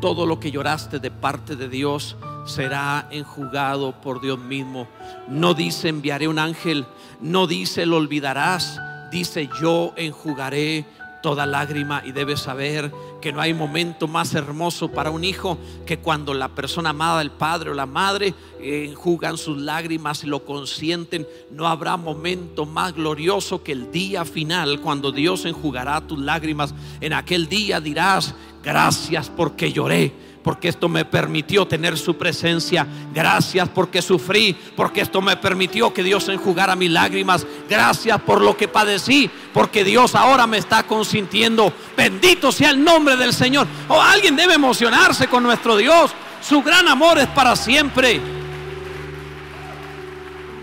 Todo 0.00 0.24
lo 0.24 0.40
que 0.40 0.50
lloraste 0.50 0.98
de 0.98 1.10
parte 1.10 1.56
de 1.56 1.68
Dios 1.68 2.16
será 2.46 3.06
enjugado 3.10 3.92
por 4.00 4.22
Dios 4.22 4.38
mismo. 4.38 4.88
No 5.28 5.52
dice 5.52 5.88
enviaré 5.88 6.26
un 6.26 6.38
ángel, 6.38 6.86
no 7.20 7.46
dice 7.46 7.84
lo 7.84 7.96
olvidarás, 7.96 8.80
dice 9.10 9.50
yo 9.60 9.92
enjugaré 9.96 10.86
toda 11.22 11.44
lágrima 11.44 12.02
y 12.04 12.12
debes 12.12 12.40
saber 12.40 12.90
que 13.20 13.32
no 13.32 13.40
hay 13.40 13.52
momento 13.52 14.08
más 14.08 14.34
hermoso 14.34 14.90
para 14.90 15.10
un 15.10 15.24
hijo 15.24 15.58
que 15.84 15.98
cuando 15.98 16.32
la 16.32 16.48
persona 16.48 16.90
amada, 16.90 17.20
el 17.20 17.30
padre 17.30 17.70
o 17.70 17.74
la 17.74 17.86
madre, 17.86 18.34
enjugan 18.58 19.36
sus 19.36 19.58
lágrimas 19.58 20.24
y 20.24 20.26
lo 20.26 20.44
consienten. 20.44 21.26
No 21.50 21.68
habrá 21.68 21.96
momento 21.96 22.64
más 22.64 22.94
glorioso 22.94 23.62
que 23.62 23.72
el 23.72 23.92
día 23.92 24.24
final 24.24 24.80
cuando 24.80 25.12
Dios 25.12 25.44
enjugará 25.44 26.00
tus 26.00 26.18
lágrimas. 26.18 26.74
En 27.00 27.12
aquel 27.12 27.48
día 27.48 27.80
dirás, 27.80 28.34
gracias 28.62 29.30
porque 29.30 29.72
lloré 29.72 30.12
porque 30.42 30.68
esto 30.68 30.88
me 30.88 31.04
permitió 31.04 31.66
tener 31.66 31.98
su 31.98 32.16
presencia. 32.16 32.86
Gracias 33.12 33.68
porque 33.68 34.02
sufrí, 34.02 34.56
porque 34.76 35.02
esto 35.02 35.20
me 35.20 35.36
permitió 35.36 35.92
que 35.92 36.02
Dios 36.02 36.28
enjugara 36.28 36.76
mis 36.76 36.90
lágrimas. 36.90 37.46
Gracias 37.68 38.20
por 38.22 38.40
lo 38.40 38.56
que 38.56 38.68
padecí, 38.68 39.30
porque 39.52 39.84
Dios 39.84 40.14
ahora 40.14 40.46
me 40.46 40.58
está 40.58 40.82
consintiendo. 40.84 41.72
Bendito 41.96 42.52
sea 42.52 42.70
el 42.70 42.82
nombre 42.82 43.16
del 43.16 43.32
Señor. 43.32 43.66
O 43.88 44.00
alguien 44.00 44.36
debe 44.36 44.54
emocionarse 44.54 45.28
con 45.28 45.42
nuestro 45.42 45.76
Dios. 45.76 46.12
Su 46.40 46.62
gran 46.62 46.88
amor 46.88 47.18
es 47.18 47.28
para 47.28 47.54
siempre. 47.54 48.20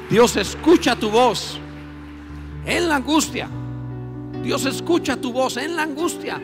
Dios 0.10 0.38
escucha 0.38 0.96
tu 0.96 1.10
voz 1.10 1.60
en 2.66 2.90
la 2.90 2.96
angustia. 2.96 3.48
Dios 4.42 4.66
escucha 4.66 5.18
tu 5.18 5.32
voz 5.32 5.58
en 5.58 5.76
la 5.76 5.84
angustia. 5.84 6.42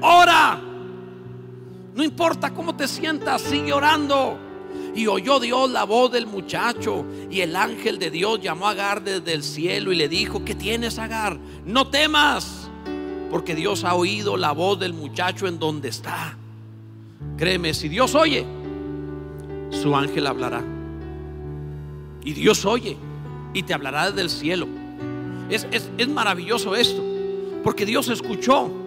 Ora 0.00 0.65
no 1.96 2.04
importa 2.04 2.52
cómo 2.52 2.76
te 2.76 2.86
sientas, 2.86 3.40
sigue 3.40 3.72
orando. 3.72 4.38
Y 4.94 5.06
oyó 5.06 5.40
Dios 5.40 5.70
la 5.70 5.84
voz 5.84 6.12
del 6.12 6.26
muchacho. 6.26 7.06
Y 7.30 7.40
el 7.40 7.56
ángel 7.56 7.98
de 7.98 8.10
Dios 8.10 8.38
llamó 8.42 8.68
a 8.68 8.72
Agar 8.72 9.02
desde 9.02 9.32
el 9.32 9.42
cielo 9.42 9.92
y 9.92 9.96
le 9.96 10.06
dijo, 10.06 10.44
¿qué 10.44 10.54
tienes 10.54 10.98
Agar? 10.98 11.38
No 11.64 11.88
temas, 11.88 12.68
porque 13.30 13.54
Dios 13.54 13.82
ha 13.84 13.94
oído 13.94 14.36
la 14.36 14.52
voz 14.52 14.78
del 14.78 14.92
muchacho 14.92 15.48
en 15.48 15.58
donde 15.58 15.88
está. 15.88 16.36
Créeme, 17.38 17.72
si 17.72 17.88
Dios 17.88 18.14
oye, 18.14 18.44
su 19.70 19.96
ángel 19.96 20.26
hablará. 20.26 20.62
Y 22.22 22.34
Dios 22.34 22.66
oye 22.66 22.98
y 23.54 23.62
te 23.62 23.72
hablará 23.72 24.10
desde 24.10 24.20
el 24.20 24.28
cielo. 24.30 24.68
Es, 25.48 25.66
es 25.70 26.08
maravilloso 26.08 26.76
esto, 26.76 27.02
porque 27.64 27.86
Dios 27.86 28.10
escuchó 28.10 28.85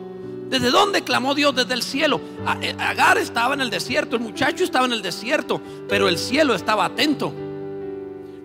¿Desde 0.49 0.71
dónde 0.71 1.03
clamó 1.03 1.35
Dios? 1.35 1.55
Desde 1.55 1.75
el 1.75 1.83
cielo. 1.83 2.19
Eh, 2.61 2.75
Agar 2.79 3.19
estaba 3.19 3.53
en 3.53 3.61
el 3.61 3.69
desierto, 3.69 4.15
el 4.15 4.23
muchacho 4.23 4.63
estaba 4.63 4.85
en 4.87 4.93
el 4.93 5.03
desierto, 5.03 5.61
pero 5.87 6.09
el 6.09 6.17
cielo 6.17 6.55
estaba 6.55 6.85
atento. 6.85 7.31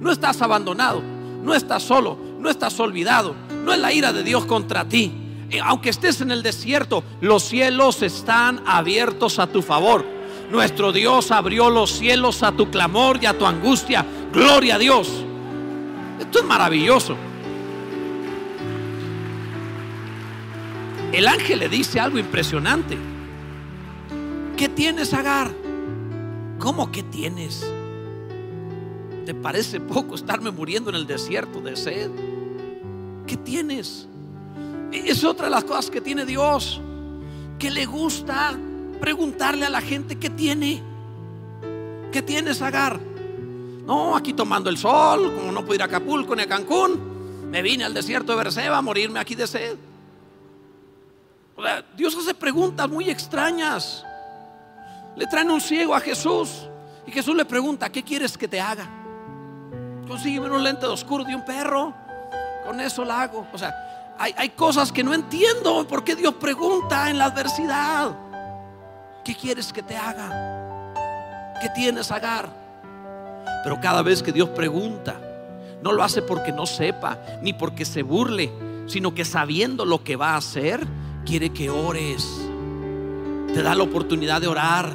No 0.01 0.13
estás 0.13 0.43
abandonado, 0.43 1.03
no 1.43 1.55
estás 1.55 1.83
solo, 1.83 2.19
no 2.39 2.51
estás 2.51 2.79
olvidado. 2.79 3.35
No 3.65 3.73
es 3.73 3.79
la 3.79 3.93
ira 3.93 4.13
de 4.13 4.23
Dios 4.23 4.45
contra 4.45 4.87
ti. 4.87 5.13
Eh, 5.51 5.61
aunque 5.65 5.89
estés 5.89 6.21
en 6.21 6.31
el 6.31 6.43
desierto, 6.43 7.03
los 7.23 7.43
cielos 7.43 8.03
están 8.03 8.63
abiertos 8.67 9.39
a 9.39 9.47
tu 9.47 9.63
favor. 9.63 10.05
Nuestro 10.51 10.93
Dios 10.93 11.31
abrió 11.31 11.71
los 11.71 11.91
cielos 11.91 12.43
a 12.43 12.53
tu 12.53 12.71
clamor 12.71 13.19
y 13.23 13.27
a 13.27 13.39
tu 13.39 13.47
angustia. 13.47 14.05
Gloria 14.31 14.75
a 14.75 14.79
Dios. 14.79 15.09
Esto 16.21 16.41
es 16.41 16.45
maravilloso. 16.45 17.17
El 21.17 21.29
ángel 21.29 21.61
le 21.61 21.69
dice 21.69 22.01
algo 22.01 22.19
impresionante. 22.19 22.99
¿Qué 24.57 24.69
tienes, 24.69 25.13
Agar? 25.15 25.51
¿Cómo 26.59 26.91
que 26.91 27.03
tienes? 27.03 27.65
¿Te 29.25 29.35
parece 29.35 29.81
poco 29.81 30.15
estarme 30.15 30.51
muriendo 30.51 30.91
en 30.91 30.97
el 30.97 31.07
desierto 31.07 31.61
de 31.61 31.77
sed? 31.77 32.11
¿Qué 33.27 33.37
tienes? 33.37 34.09
Es 34.93 35.25
otra 35.25 35.47
de 35.47 35.51
las 35.51 35.65
cosas 35.65 35.91
que 35.91 36.01
tiene 36.01 36.25
Dios, 36.25 36.81
que 37.59 37.71
le 37.71 37.87
gusta 37.87 38.57
preguntarle 39.01 39.67
a 39.67 39.71
la 39.71 39.81
gente 39.81 40.17
qué 40.17 40.31
tiene. 40.31 40.83
¿Qué 42.13 42.23
tienes, 42.23 42.63
Agar? 42.63 43.01
No, 43.87 44.17
aquí 44.17 44.33
tomando 44.33 44.71
el 44.71 44.79
sol, 44.79 45.33
como 45.35 45.53
no 45.53 45.61
puedo 45.61 45.75
ir 45.75 45.83
a 45.83 45.87
Acapulco 45.87 46.35
ni 46.35 46.43
a 46.43 46.47
Cancún, 46.47 47.51
me 47.51 47.61
vine 47.63 47.85
al 47.85 47.95
desierto 47.95 48.33
de 48.33 48.39
Berseba 48.39 48.79
a 48.79 48.83
morirme 48.83 49.21
aquí 49.21 49.35
de 49.35 49.47
sed. 49.47 49.77
Dios 51.97 52.17
hace 52.17 52.35
preguntas 52.35 52.89
muy 52.89 53.11
extrañas. 53.11 54.05
Le 55.17 55.27
traen 55.27 55.51
un 55.51 55.61
ciego 55.61 55.95
a 55.95 56.01
Jesús 56.01 56.69
y 57.07 57.13
Jesús 57.13 57.37
le 57.37 57.45
pregunta, 57.45 57.91
¿qué 57.91 58.03
quieres 58.03 58.37
que 58.37 58.49
te 58.49 58.61
haga? 58.61 58.89
Consígueme 60.09 60.51
un 60.51 60.63
lente 60.63 60.87
de 60.87 60.93
oscuro 60.93 61.25
de 61.25 61.35
un 61.35 61.45
perro. 61.45 61.95
Con 62.67 62.81
eso 62.81 63.05
la 63.05 63.23
hago. 63.23 63.47
O 63.53 63.59
sea, 63.59 64.15
hay, 64.19 64.35
hay 64.37 64.51
cosas 64.51 64.91
que 64.91 65.05
no 65.05 65.15
entiendo. 65.15 65.87
¿Por 65.87 66.03
qué 66.03 66.17
Dios 66.17 66.35
pregunta 66.35 67.11
en 67.11 67.19
la 67.19 67.27
adversidad? 67.27 68.17
¿Qué 69.25 69.35
quieres 69.35 69.73
que 69.73 69.83
te 69.83 69.97
haga? 69.97 71.55
¿Qué 71.61 71.69
tienes, 71.71 72.11
Agar? 72.11 72.49
Pero 73.63 73.81
cada 73.81 74.03
vez 74.03 74.23
que 74.23 74.33
Dios 74.33 74.51
pregunta, 74.51 75.19
no 75.83 75.93
lo 75.93 76.03
hace 76.03 76.21
porque 76.21 76.53
no 76.53 76.67
sepa, 76.67 77.19
ni 77.41 77.53
porque 77.53 77.85
se 77.85 78.03
burle, 78.03 78.53
sino 78.87 79.15
que 79.15 79.25
sabiendo 79.25 79.85
lo 79.85 80.05
que 80.05 80.17
va 80.17 80.31
a 80.31 80.37
hacer, 80.37 80.87
quiere 81.25 81.51
que 81.51 81.71
ores. 81.71 82.49
Te 83.53 83.63
da 83.63 83.75
la 83.75 83.83
oportunidad 83.83 84.41
de 84.41 84.49
orar. 84.49 84.95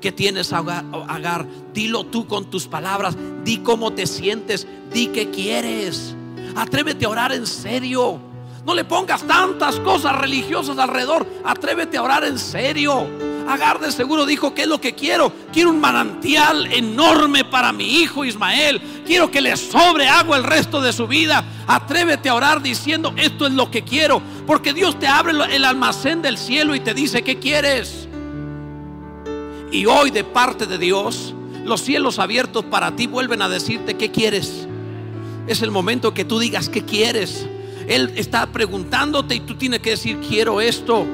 ¿Qué 0.00 0.12
tienes, 0.12 0.52
Agar? 0.52 1.46
Dilo 1.74 2.04
tú 2.04 2.26
con 2.26 2.48
tus 2.50 2.66
palabras. 2.66 3.16
Di 3.44 3.58
cómo 3.58 3.92
te 3.92 4.06
sientes. 4.06 4.66
Di 4.92 5.08
qué 5.08 5.30
quieres. 5.30 6.14
Atrévete 6.56 7.04
a 7.04 7.10
orar 7.10 7.32
en 7.32 7.46
serio. 7.46 8.18
No 8.64 8.74
le 8.74 8.84
pongas 8.84 9.22
tantas 9.22 9.80
cosas 9.80 10.16
religiosas 10.18 10.78
alrededor. 10.78 11.26
Atrévete 11.44 11.96
a 11.96 12.02
orar 12.02 12.24
en 12.24 12.38
serio. 12.38 13.06
Agar 13.48 13.80
de 13.80 13.90
seguro 13.90 14.26
dijo, 14.26 14.54
¿qué 14.54 14.62
es 14.62 14.68
lo 14.68 14.80
que 14.80 14.94
quiero? 14.94 15.32
Quiero 15.52 15.70
un 15.70 15.80
manantial 15.80 16.72
enorme 16.72 17.44
para 17.44 17.72
mi 17.72 18.00
hijo 18.00 18.24
Ismael. 18.24 18.80
Quiero 19.06 19.30
que 19.30 19.40
le 19.40 19.56
sobre 19.56 20.08
agua 20.08 20.36
el 20.36 20.44
resto 20.44 20.80
de 20.80 20.92
su 20.92 21.06
vida. 21.06 21.44
Atrévete 21.66 22.28
a 22.28 22.34
orar 22.34 22.62
diciendo, 22.62 23.12
esto 23.16 23.46
es 23.46 23.52
lo 23.52 23.70
que 23.70 23.82
quiero. 23.82 24.22
Porque 24.46 24.72
Dios 24.72 24.98
te 24.98 25.06
abre 25.06 25.32
el 25.32 25.64
almacén 25.64 26.22
del 26.22 26.38
cielo 26.38 26.74
y 26.74 26.80
te 26.80 26.94
dice, 26.94 27.22
¿qué 27.22 27.38
quieres? 27.38 28.08
Y 29.72 29.86
hoy 29.86 30.10
de 30.10 30.24
parte 30.24 30.66
de 30.66 30.78
Dios, 30.78 31.34
los 31.64 31.80
cielos 31.82 32.18
abiertos 32.18 32.64
para 32.64 32.96
ti 32.96 33.06
vuelven 33.06 33.42
a 33.42 33.48
decirte, 33.48 33.94
¿qué 33.94 34.10
quieres? 34.10 34.66
Es 35.46 35.62
el 35.62 35.70
momento 35.70 36.14
que 36.14 36.24
tú 36.24 36.38
digas, 36.38 36.68
¿qué 36.68 36.84
quieres? 36.84 37.46
Él 37.88 38.12
está 38.16 38.46
preguntándote 38.46 39.34
y 39.34 39.40
tú 39.40 39.54
tienes 39.56 39.80
que 39.80 39.90
decir, 39.90 40.18
quiero 40.20 40.60
esto 40.60 41.06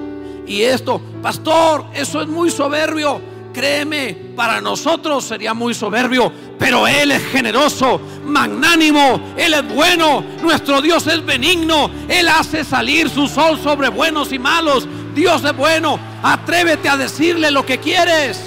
y 0.47 0.63
esto. 0.63 1.01
Pastor, 1.23 1.87
eso 1.95 2.23
es 2.23 2.29
muy 2.29 2.51
soberbio. 2.51 3.21
Créeme, 3.53 4.13
para 4.37 4.61
nosotros 4.61 5.25
sería 5.25 5.55
muy 5.55 5.73
soberbio, 5.73 6.31
pero 6.59 6.87
Él 6.87 7.11
es 7.11 7.25
generoso, 7.29 7.99
magnánimo, 8.27 9.33
Él 9.35 9.55
es 9.55 9.75
bueno, 9.75 10.23
nuestro 10.43 10.83
Dios 10.83 11.07
es 11.07 11.25
benigno, 11.25 11.91
Él 12.07 12.29
hace 12.29 12.65
salir 12.65 13.09
su 13.09 13.27
sol 13.27 13.59
sobre 13.59 13.89
buenos 13.89 14.31
y 14.31 14.39
malos. 14.39 14.87
Dios 15.15 15.43
es 15.43 15.57
bueno, 15.57 15.99
atrévete 16.23 16.87
a 16.87 16.99
decirle 16.99 17.51
lo 17.51 17.65
que 17.65 17.79
quieres. 17.79 18.39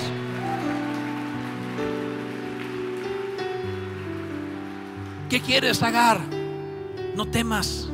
¿Qué 5.27 5.41
quieres, 5.41 5.81
Agar? 5.81 6.19
No 7.15 7.25
temas. 7.25 7.89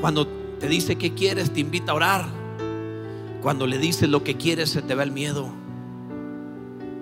Cuando 0.00 0.39
te 0.60 0.68
dice 0.68 0.96
que 0.96 1.14
quieres, 1.14 1.50
te 1.52 1.60
invita 1.60 1.92
a 1.92 1.94
orar. 1.94 2.26
Cuando 3.40 3.66
le 3.66 3.78
dices 3.78 4.08
lo 4.08 4.22
que 4.22 4.36
quieres, 4.36 4.68
se 4.70 4.82
te 4.82 4.94
va 4.94 5.02
el 5.02 5.10
miedo. 5.10 5.48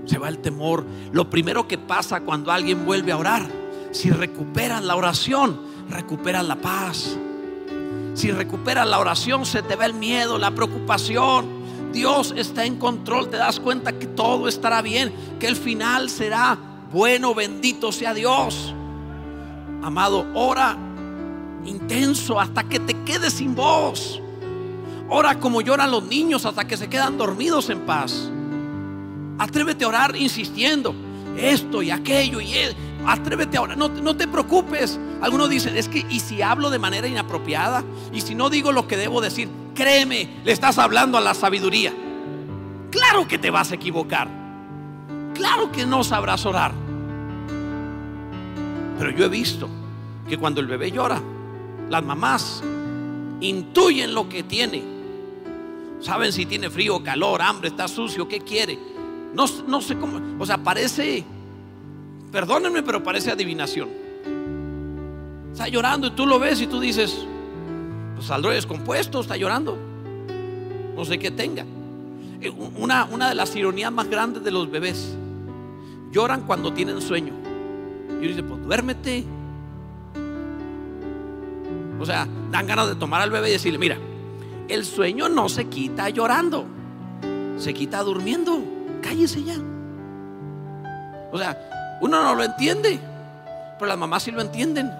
Se 0.07 0.19
va 0.19 0.29
el 0.29 0.39
temor. 0.39 0.87
Lo 1.13 1.29
primero 1.29 1.67
que 1.67 1.77
pasa 1.77 2.21
cuando 2.21 2.53
alguien 2.53 2.87
vuelve 2.87 3.11
a 3.11 3.19
orar, 3.19 3.47
si 3.91 4.11
recuperas 4.11 4.83
la 4.85 4.95
oración, 4.95 5.61
recuperas 5.91 6.47
la 6.47 6.57
paz. 6.57 7.19
Si 8.15 8.31
recuperas 8.31 8.87
la 8.87 9.01
oración, 9.01 9.45
se 9.45 9.63
te 9.63 9.75
va 9.75 9.87
el 9.87 9.95
miedo, 9.95 10.39
la 10.39 10.53
preocupación. 10.53 11.59
Dios 11.93 12.33
está 12.37 12.65
en 12.65 12.77
control, 12.77 13.29
te 13.29 13.39
das 13.39 13.59
cuenta 13.59 13.99
que 13.99 14.07
todo 14.07 14.47
estará 14.47 14.83
bien, 14.83 15.13
que 15.41 15.49
el 15.49 15.57
final 15.57 16.11
será 16.11 16.59
bueno, 16.93 17.35
bendito 17.35 17.91
sea 17.91 18.15
Dios. 18.15 18.73
Amado, 19.83 20.27
ora 20.35 20.77
intenso 21.69 22.41
hasta 22.41 22.65
que 22.65 22.81
te 22.81 22.95
quedes 23.05 23.35
sin 23.35 23.55
voz. 23.55 24.21
Ora 25.09 25.39
como 25.39 25.61
lloran 25.63 25.91
los 25.91 26.05
niños 26.05 26.45
hasta 26.45 26.67
que 26.67 26.77
se 26.77 26.89
quedan 26.89 27.17
dormidos 27.17 27.71
en 27.71 27.81
paz. 27.81 28.31
Atrévete 29.39 29.85
a 29.85 29.89
orar 29.89 30.17
insistiendo. 30.17 30.95
Esto 31.37 31.83
y 31.83 31.91
aquello 31.91 32.41
y 32.41 32.53
él. 32.55 32.75
Atrévete 33.07 33.57
a 33.57 33.63
orar. 33.63 33.79
No, 33.79 33.89
no 33.89 34.17
te 34.17 34.27
preocupes. 34.27 34.99
Algunos 35.21 35.49
dicen, 35.49 35.77
es 35.77 35.89
que, 35.89 36.05
¿y 36.11 36.21
si 36.21 36.43
hablo 36.43 36.71
de 36.71 36.79
manera 36.79 37.07
inapropiada? 37.07 37.85
¿Y 38.13 38.21
si 38.21 38.35
no 38.35 38.51
digo 38.51 38.73
lo 38.73 38.87
que 38.87 38.97
debo 38.97 39.21
decir? 39.21 39.49
Créeme, 39.75 40.41
le 40.45 40.53
estás 40.53 40.79
hablando 40.79 41.17
a 41.17 41.21
la 41.21 41.35
sabiduría. 41.35 41.95
Claro 42.91 43.29
que 43.29 43.39
te 43.39 43.51
vas 43.51 43.71
a 43.71 43.77
equivocar. 43.77 44.29
Claro 45.35 45.71
que 45.71 45.87
no 45.87 46.03
sabrás 46.03 46.45
orar. 46.45 46.73
Pero 48.99 49.11
yo 49.13 49.25
he 49.25 49.29
visto 49.29 49.69
que 50.29 50.37
cuando 50.37 50.61
el 50.61 50.67
bebé 50.67 50.91
llora, 50.91 51.23
las 51.89 52.05
mamás 52.05 52.63
intuyen 53.41 54.15
lo 54.15 54.29
que 54.29 54.43
tiene 54.43 54.99
Saben 56.01 56.33
si 56.33 56.47
tiene 56.47 56.71
frío, 56.71 57.03
calor, 57.03 57.43
hambre, 57.43 57.69
está 57.69 57.89
sucio, 57.89 58.29
qué 58.29 58.41
quiere. 58.41 58.79
No, 59.35 59.47
no 59.67 59.81
sé 59.81 59.97
cómo, 59.99 60.21
o 60.39 60.47
sea, 60.47 60.59
parece, 60.59 61.25
perdónenme, 62.31 62.83
pero 62.83 63.03
parece 63.03 63.31
adivinación. 63.31 63.89
Está 65.53 65.69
llorando 65.69 66.07
y 66.07 66.11
tú 66.13 66.25
lo 66.25 66.39
ves 66.39 66.61
y 66.61 66.67
tú 66.67 66.79
dices, 66.79 67.27
pues 68.15 68.27
saldrá 68.27 68.53
descompuesto, 68.53 69.21
está 69.21 69.37
llorando. 69.37 69.77
No 70.95 71.05
sé 71.05 71.19
qué 71.19 71.31
tenga. 71.33 71.65
Eh, 72.41 72.51
una, 72.51 73.05
una 73.07 73.29
de 73.29 73.35
las 73.35 73.55
ironías 73.57 73.91
más 73.91 74.09
grandes 74.09 74.45
de 74.45 74.53
los 74.53 74.71
bebés, 74.71 75.17
lloran 76.13 76.43
cuando 76.43 76.73
tienen 76.73 77.01
sueño. 77.01 77.33
Y 78.23 78.29
dice, 78.29 78.45
pues 78.45 78.63
duérmete. 78.65 79.25
O 82.01 82.07
sea, 82.07 82.27
dan 82.51 82.67
ganas 82.67 82.89
de 82.89 82.95
tomar 82.95 83.23
al 83.23 83.31
bebé 83.31 83.49
y 83.49 83.53
decirle, 83.53 83.79
mira, 83.79 83.99
el 84.69 84.85
sueño 84.85 85.29
no 85.29 85.49
se 85.49 85.67
quita 85.67 86.09
llorando, 86.11 86.67
se 87.57 87.75
quita 87.75 88.03
durmiendo. 88.03 88.63
Cállese 89.03 89.43
ya. 89.45 89.57
O 91.33 91.39
sea, 91.39 91.99
uno 92.01 92.23
no 92.23 92.35
lo 92.35 92.45
entiende, 92.45 92.99
pero 93.79 93.89
las 93.89 93.99
mamás 93.99 94.23
sí 94.23 94.31
lo 94.31 94.41
entienden. 94.41 94.91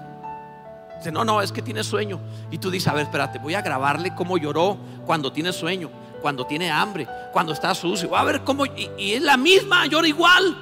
Dice, 0.97 1.11
no, 1.11 1.23
no, 1.23 1.41
es 1.41 1.51
que 1.51 1.61
tiene 1.61 1.83
sueño. 1.83 2.19
Y 2.51 2.57
tú 2.57 2.69
dices, 2.69 2.87
a 2.89 2.93
ver, 2.93 3.03
espérate, 3.03 3.39
voy 3.39 3.53
a 3.53 3.61
grabarle 3.61 4.13
cómo 4.15 4.37
lloró 4.37 4.77
cuando 5.05 5.31
tiene 5.31 5.53
sueño, 5.53 5.89
cuando 6.21 6.45
tiene 6.45 6.69
hambre, 6.69 7.07
cuando 7.31 7.53
está 7.53 7.73
sucio. 7.73 8.15
A 8.15 8.23
ver 8.23 8.41
cómo, 8.43 8.65
y, 8.65 8.89
y 8.97 9.13
es 9.13 9.21
la 9.21 9.37
misma, 9.37 9.85
llora 9.85 10.07
igual. 10.07 10.57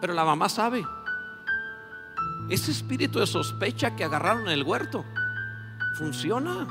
Pero 0.00 0.12
la 0.12 0.24
mamá 0.24 0.48
sabe. 0.48 0.82
Ese 2.50 2.72
espíritu 2.72 3.20
de 3.20 3.26
sospecha 3.28 3.94
que 3.94 4.02
agarraron 4.02 4.42
en 4.48 4.52
el 4.52 4.64
huerto 4.64 5.04
funciona. 5.96 6.66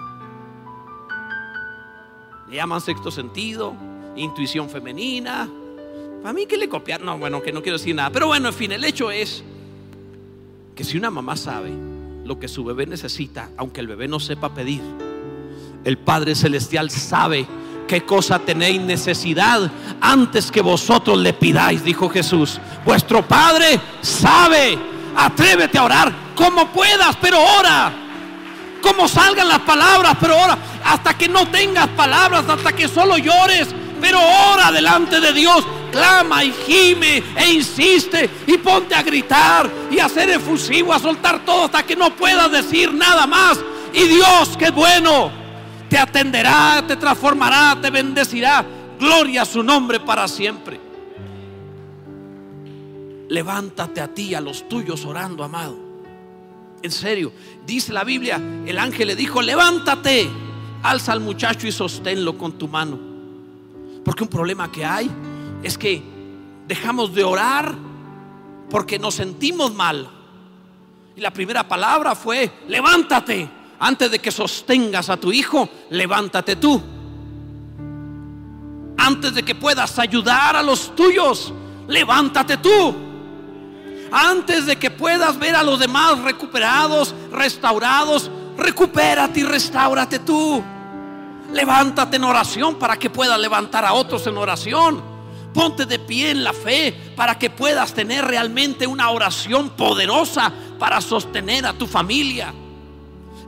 Le 2.50 2.56
llaman 2.58 2.82
sexto 2.82 3.10
sentido, 3.10 3.74
intuición 4.18 4.70
femenina. 4.70 5.48
Para 6.22 6.34
mí 6.34 6.46
que 6.46 6.58
le 6.58 6.68
copiar, 6.68 7.00
no, 7.00 7.18
bueno, 7.18 7.42
que 7.42 7.54
no 7.54 7.62
quiero 7.62 7.78
decir 7.78 7.96
nada. 7.96 8.10
Pero 8.10 8.28
bueno, 8.28 8.50
en 8.50 8.54
fin, 8.54 8.74
el 8.74 8.84
hecho 8.84 9.10
es 9.10 9.42
que 10.76 10.84
si 10.84 10.98
una 10.98 11.10
mamá 11.10 11.38
sabe 11.38 11.72
lo 12.26 12.38
que 12.40 12.50
su 12.50 12.66
bebé 12.66 12.86
necesita, 12.86 13.50
aunque 13.56 13.80
el 13.80 13.88
bebé 13.88 14.10
no 14.10 14.20
sepa 14.20 14.54
pedir, 14.54 14.82
el 15.86 15.98
Padre 15.98 16.36
Celestial 16.36 16.90
sabe 16.90 17.48
qué 17.88 18.02
cosa 18.02 18.40
tenéis 18.40 18.82
necesidad 18.82 19.72
antes 20.02 20.52
que 20.52 20.62
vosotros 20.62 21.18
le 21.20 21.32
pidáis, 21.32 21.86
dijo 21.86 22.10
Jesús. 22.10 22.60
Vuestro 22.86 23.26
Padre 23.26 23.80
sabe. 24.02 24.99
Atrévete 25.20 25.78
a 25.78 25.84
orar 25.84 26.14
como 26.36 26.68
puedas, 26.70 27.16
pero 27.18 27.38
ora. 27.42 27.92
Como 28.82 29.10
salgan 29.10 29.50
las 29.50 29.60
palabras, 29.60 30.16
pero 30.20 30.38
ora 30.38 30.58
hasta 30.86 31.18
que 31.18 31.28
no 31.28 31.48
tengas 31.48 31.88
palabras, 31.90 32.46
hasta 32.48 32.72
que 32.74 32.88
solo 32.88 33.18
llores, 33.18 33.68
pero 34.00 34.20
ora 34.54 34.72
delante 34.72 35.20
de 35.20 35.34
Dios, 35.34 35.66
clama 35.92 36.44
y 36.44 36.54
gime 36.54 37.22
e 37.36 37.52
insiste 37.52 38.30
y 38.48 38.58
ponte 38.58 38.96
a 38.96 39.04
gritar 39.04 39.70
y 39.92 40.00
a 40.00 40.08
ser 40.08 40.30
efusivo, 40.30 40.94
a 40.94 41.00
soltar 41.00 41.40
todo 41.46 41.66
hasta 41.66 41.84
que 41.84 41.96
no 41.96 42.16
puedas 42.16 42.52
decir 42.52 42.94
nada 42.94 43.28
más. 43.28 43.60
Y 43.94 44.04
Dios, 44.04 44.56
que 44.58 44.70
bueno, 44.72 45.32
te 45.90 45.98
atenderá, 45.98 46.84
te 46.88 46.96
transformará, 46.96 47.78
te 47.82 47.90
bendecirá. 47.90 48.66
Gloria 49.00 49.42
a 49.42 49.46
su 49.46 49.64
nombre 49.64 50.00
para 50.00 50.28
siempre. 50.28 50.89
Levántate 53.30 54.02
a 54.02 54.14
ti, 54.14 54.36
a 54.36 54.42
los 54.42 54.68
tuyos 54.68 55.06
orando, 55.06 55.44
amado. 55.44 55.78
En 56.82 56.92
serio, 56.92 57.32
dice 57.66 57.94
la 57.94 58.04
Biblia, 58.04 58.42
el 58.66 58.78
ángel 58.78 59.08
le 59.08 59.16
dijo, 59.16 59.42
levántate 59.42 60.30
alza 60.84 61.12
al 61.12 61.20
muchacho 61.20 61.68
y 61.68 61.72
sosténlo 61.72 62.38
con 62.38 62.54
tu 62.54 62.68
mano. 62.68 62.98
Porque 64.04 64.24
un 64.24 64.30
problema 64.30 64.72
que 64.72 64.86
hay 64.86 65.10
es 65.62 65.78
que 65.78 66.02
dejamos 66.68 67.14
de 67.14 67.24
orar 67.24 67.76
porque 68.70 68.98
nos 68.98 69.16
sentimos 69.16 69.74
mal. 69.74 70.10
Y 71.16 71.22
la 71.22 71.32
primera 71.32 71.68
palabra 71.68 72.16
fue, 72.16 72.50
levántate. 72.68 73.50
Antes 73.82 74.12
de 74.12 74.20
que 74.20 74.32
sostengas 74.32 75.10
a 75.10 75.18
tu 75.18 75.32
hijo, 75.32 75.70
levántate 75.90 76.58
tú. 76.58 76.82
Antes 78.98 79.34
de 79.34 79.44
que 79.44 79.56
puedas 79.56 79.98
ayudar 80.00 80.56
a 80.56 80.64
los 80.64 80.96
tuyos, 80.96 81.54
levántate 81.88 82.58
tú. 82.58 83.09
Antes 84.12 84.66
de 84.66 84.78
que 84.78 84.90
puedas 84.90 85.38
ver 85.38 85.56
a 85.56 85.64
los 85.64 85.80
demás 85.80 86.20
recuperados, 86.20 87.14
restaurados, 87.32 88.30
recupérate 88.58 89.42
y 89.42 89.44
restaurate 89.44 90.20
tú. 90.20 90.64
Levántate 91.52 92.18
en 92.18 92.24
oración 92.24 92.76
para 92.76 92.98
que 92.98 93.10
puedas 93.10 93.40
levantar 93.40 93.86
a 93.86 93.94
otros 93.94 94.26
en 94.28 94.38
oración. 94.38 95.02
Ponte 95.54 95.86
de 95.86 95.98
pie 96.00 96.32
en 96.32 96.44
la 96.44 96.54
fe 96.54 97.14
para 97.16 97.38
que 97.38 97.50
puedas 97.50 97.94
tener 97.94 98.26
realmente 98.26 98.86
una 98.86 99.10
oración 99.10 99.72
poderosa 99.72 100.52
para 100.78 101.02
sostener 101.02 101.66
a 101.66 101.74
tu 101.74 101.88
familia. 101.88 102.54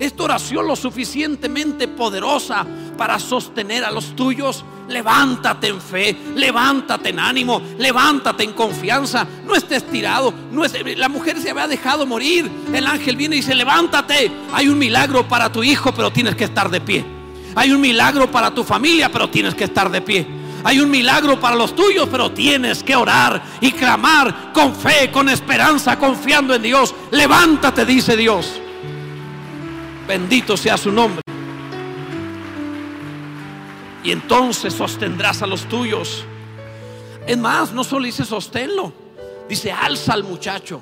Esta 0.01 0.23
oración 0.23 0.65
lo 0.65 0.75
suficientemente 0.75 1.87
poderosa 1.87 2.65
para 2.97 3.19
sostener 3.19 3.85
a 3.85 3.91
los 3.91 4.15
tuyos. 4.15 4.65
Levántate 4.89 5.67
en 5.67 5.79
fe, 5.79 6.17
levántate 6.35 7.09
en 7.09 7.19
ánimo, 7.19 7.61
levántate 7.77 8.43
en 8.43 8.53
confianza. 8.53 9.27
No 9.45 9.53
estés 9.53 9.85
tirado. 9.91 10.33
No 10.51 10.63
la 10.97 11.07
mujer 11.07 11.39
se 11.39 11.51
había 11.51 11.67
dejado 11.67 12.07
morir. 12.07 12.49
El 12.73 12.87
ángel 12.87 13.15
viene 13.15 13.35
y 13.35 13.41
dice, 13.41 13.53
levántate. 13.53 14.31
Hay 14.51 14.69
un 14.69 14.79
milagro 14.79 15.27
para 15.27 15.51
tu 15.51 15.61
hijo, 15.61 15.93
pero 15.93 16.11
tienes 16.11 16.35
que 16.35 16.45
estar 16.45 16.71
de 16.71 16.81
pie. 16.81 17.05
Hay 17.53 17.71
un 17.71 17.79
milagro 17.79 18.31
para 18.31 18.51
tu 18.55 18.63
familia, 18.63 19.11
pero 19.11 19.29
tienes 19.29 19.53
que 19.53 19.65
estar 19.65 19.91
de 19.91 20.01
pie. 20.01 20.25
Hay 20.63 20.79
un 20.79 20.89
milagro 20.89 21.39
para 21.39 21.55
los 21.55 21.75
tuyos, 21.75 22.07
pero 22.09 22.31
tienes 22.31 22.81
que 22.81 22.95
orar 22.95 23.39
y 23.61 23.71
clamar 23.71 24.51
con 24.51 24.75
fe, 24.75 25.11
con 25.11 25.29
esperanza, 25.29 25.99
confiando 25.99 26.55
en 26.55 26.63
Dios. 26.63 26.95
Levántate, 27.11 27.85
dice 27.85 28.17
Dios. 28.17 28.60
Bendito 30.07 30.57
sea 30.57 30.77
su 30.77 30.91
nombre. 30.91 31.21
Y 34.03 34.11
entonces 34.11 34.73
sostendrás 34.73 35.41
a 35.41 35.47
los 35.47 35.65
tuyos. 35.65 36.25
Es 37.27 37.37
más, 37.37 37.71
no 37.71 37.83
solo 37.83 38.05
dice 38.05 38.25
sosténlo, 38.25 38.91
dice 39.47 39.71
alza 39.71 40.13
al 40.13 40.23
muchacho. 40.23 40.81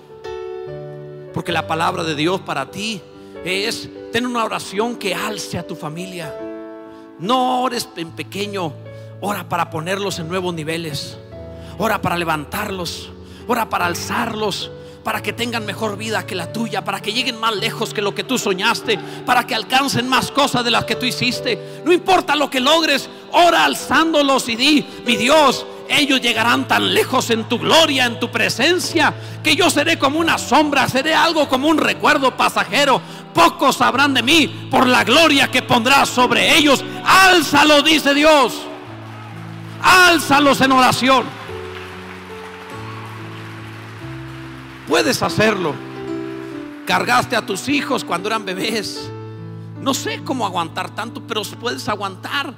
Porque 1.33 1.51
la 1.51 1.67
palabra 1.67 2.03
de 2.03 2.15
Dios 2.15 2.41
para 2.41 2.71
ti 2.71 3.01
es 3.43 3.89
tener 4.11 4.29
una 4.29 4.45
oración 4.45 4.95
que 4.95 5.13
alce 5.13 5.57
a 5.57 5.67
tu 5.67 5.75
familia. 5.75 6.33
No 7.19 7.61
ores 7.63 7.89
en 7.97 8.11
pequeño, 8.11 8.73
ora 9.19 9.47
para 9.49 9.69
ponerlos 9.69 10.19
en 10.19 10.29
nuevos 10.29 10.53
niveles. 10.53 11.17
Ora 11.81 12.01
para 12.01 12.17
levantarlos, 12.17 13.09
ora 13.47 13.69
para 13.69 13.85
alzarlos, 13.85 14.69
para 15.03 15.21
que 15.21 15.33
tengan 15.33 15.65
mejor 15.65 15.97
vida 15.97 16.25
que 16.25 16.35
la 16.35 16.51
tuya, 16.51 16.83
para 16.83 17.01
que 17.01 17.13
lleguen 17.13 17.39
más 17.39 17.55
lejos 17.55 17.93
que 17.93 18.01
lo 18.01 18.13
que 18.13 18.23
tú 18.23 18.37
soñaste, 18.37 18.99
para 19.25 19.45
que 19.47 19.55
alcancen 19.55 20.07
más 20.07 20.31
cosas 20.31 20.63
de 20.63 20.71
las 20.71 20.85
que 20.85 20.95
tú 20.95 21.05
hiciste. 21.05 21.81
No 21.85 21.93
importa 21.93 22.35
lo 22.35 22.49
que 22.49 22.59
logres, 22.59 23.09
ora 23.31 23.65
alzándolos 23.65 24.49
y 24.49 24.55
di, 24.55 24.85
mi 25.05 25.15
Dios, 25.15 25.65
ellos 25.89 26.21
llegarán 26.21 26.67
tan 26.67 26.93
lejos 26.93 27.31
en 27.31 27.45
tu 27.45 27.57
gloria, 27.57 28.05
en 28.05 28.19
tu 28.19 28.29
presencia, 28.29 29.13
que 29.43 29.55
yo 29.55 29.71
seré 29.71 29.97
como 29.97 30.19
una 30.19 30.37
sombra, 30.37 30.87
seré 30.87 31.15
algo 31.15 31.49
como 31.49 31.67
un 31.67 31.79
recuerdo 31.79 32.37
pasajero. 32.37 33.01
Pocos 33.33 33.77
sabrán 33.77 34.13
de 34.13 34.21
mí 34.21 34.67
por 34.69 34.85
la 34.85 35.03
gloria 35.03 35.49
que 35.49 35.63
pondrás 35.63 36.09
sobre 36.09 36.55
ellos. 36.55 36.83
Álzalo, 37.03 37.81
dice 37.81 38.13
Dios. 38.13 38.53
Álzalos 39.81 40.61
en 40.61 40.71
oración. 40.73 41.38
Puedes 44.89 45.21
hacerlo. 45.21 45.75
Cargaste 46.87 47.35
a 47.35 47.45
tus 47.45 47.69
hijos 47.69 48.03
cuando 48.03 48.27
eran 48.27 48.43
bebés. 48.43 49.09
No 49.79 49.93
sé 49.93 50.21
cómo 50.25 50.47
aguantar 50.47 50.89
tanto, 50.95 51.21
pero 51.27 51.43
puedes 51.59 51.87
aguantar. 51.87 52.55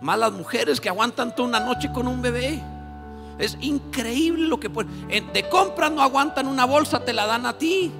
Malas 0.00 0.30
mujeres 0.30 0.80
que 0.80 0.88
aguantan 0.88 1.34
toda 1.34 1.48
una 1.48 1.60
noche 1.60 1.90
con 1.92 2.06
un 2.06 2.22
bebé. 2.22 2.62
Es 3.40 3.58
increíble 3.60 4.46
lo 4.46 4.60
que 4.60 4.70
pueden. 4.70 5.08
De 5.32 5.48
compra 5.48 5.90
no 5.90 6.00
aguantan 6.02 6.46
una 6.46 6.64
bolsa, 6.64 7.00
te 7.00 7.12
la 7.12 7.26
dan 7.26 7.44
a 7.46 7.58
ti. 7.58 7.90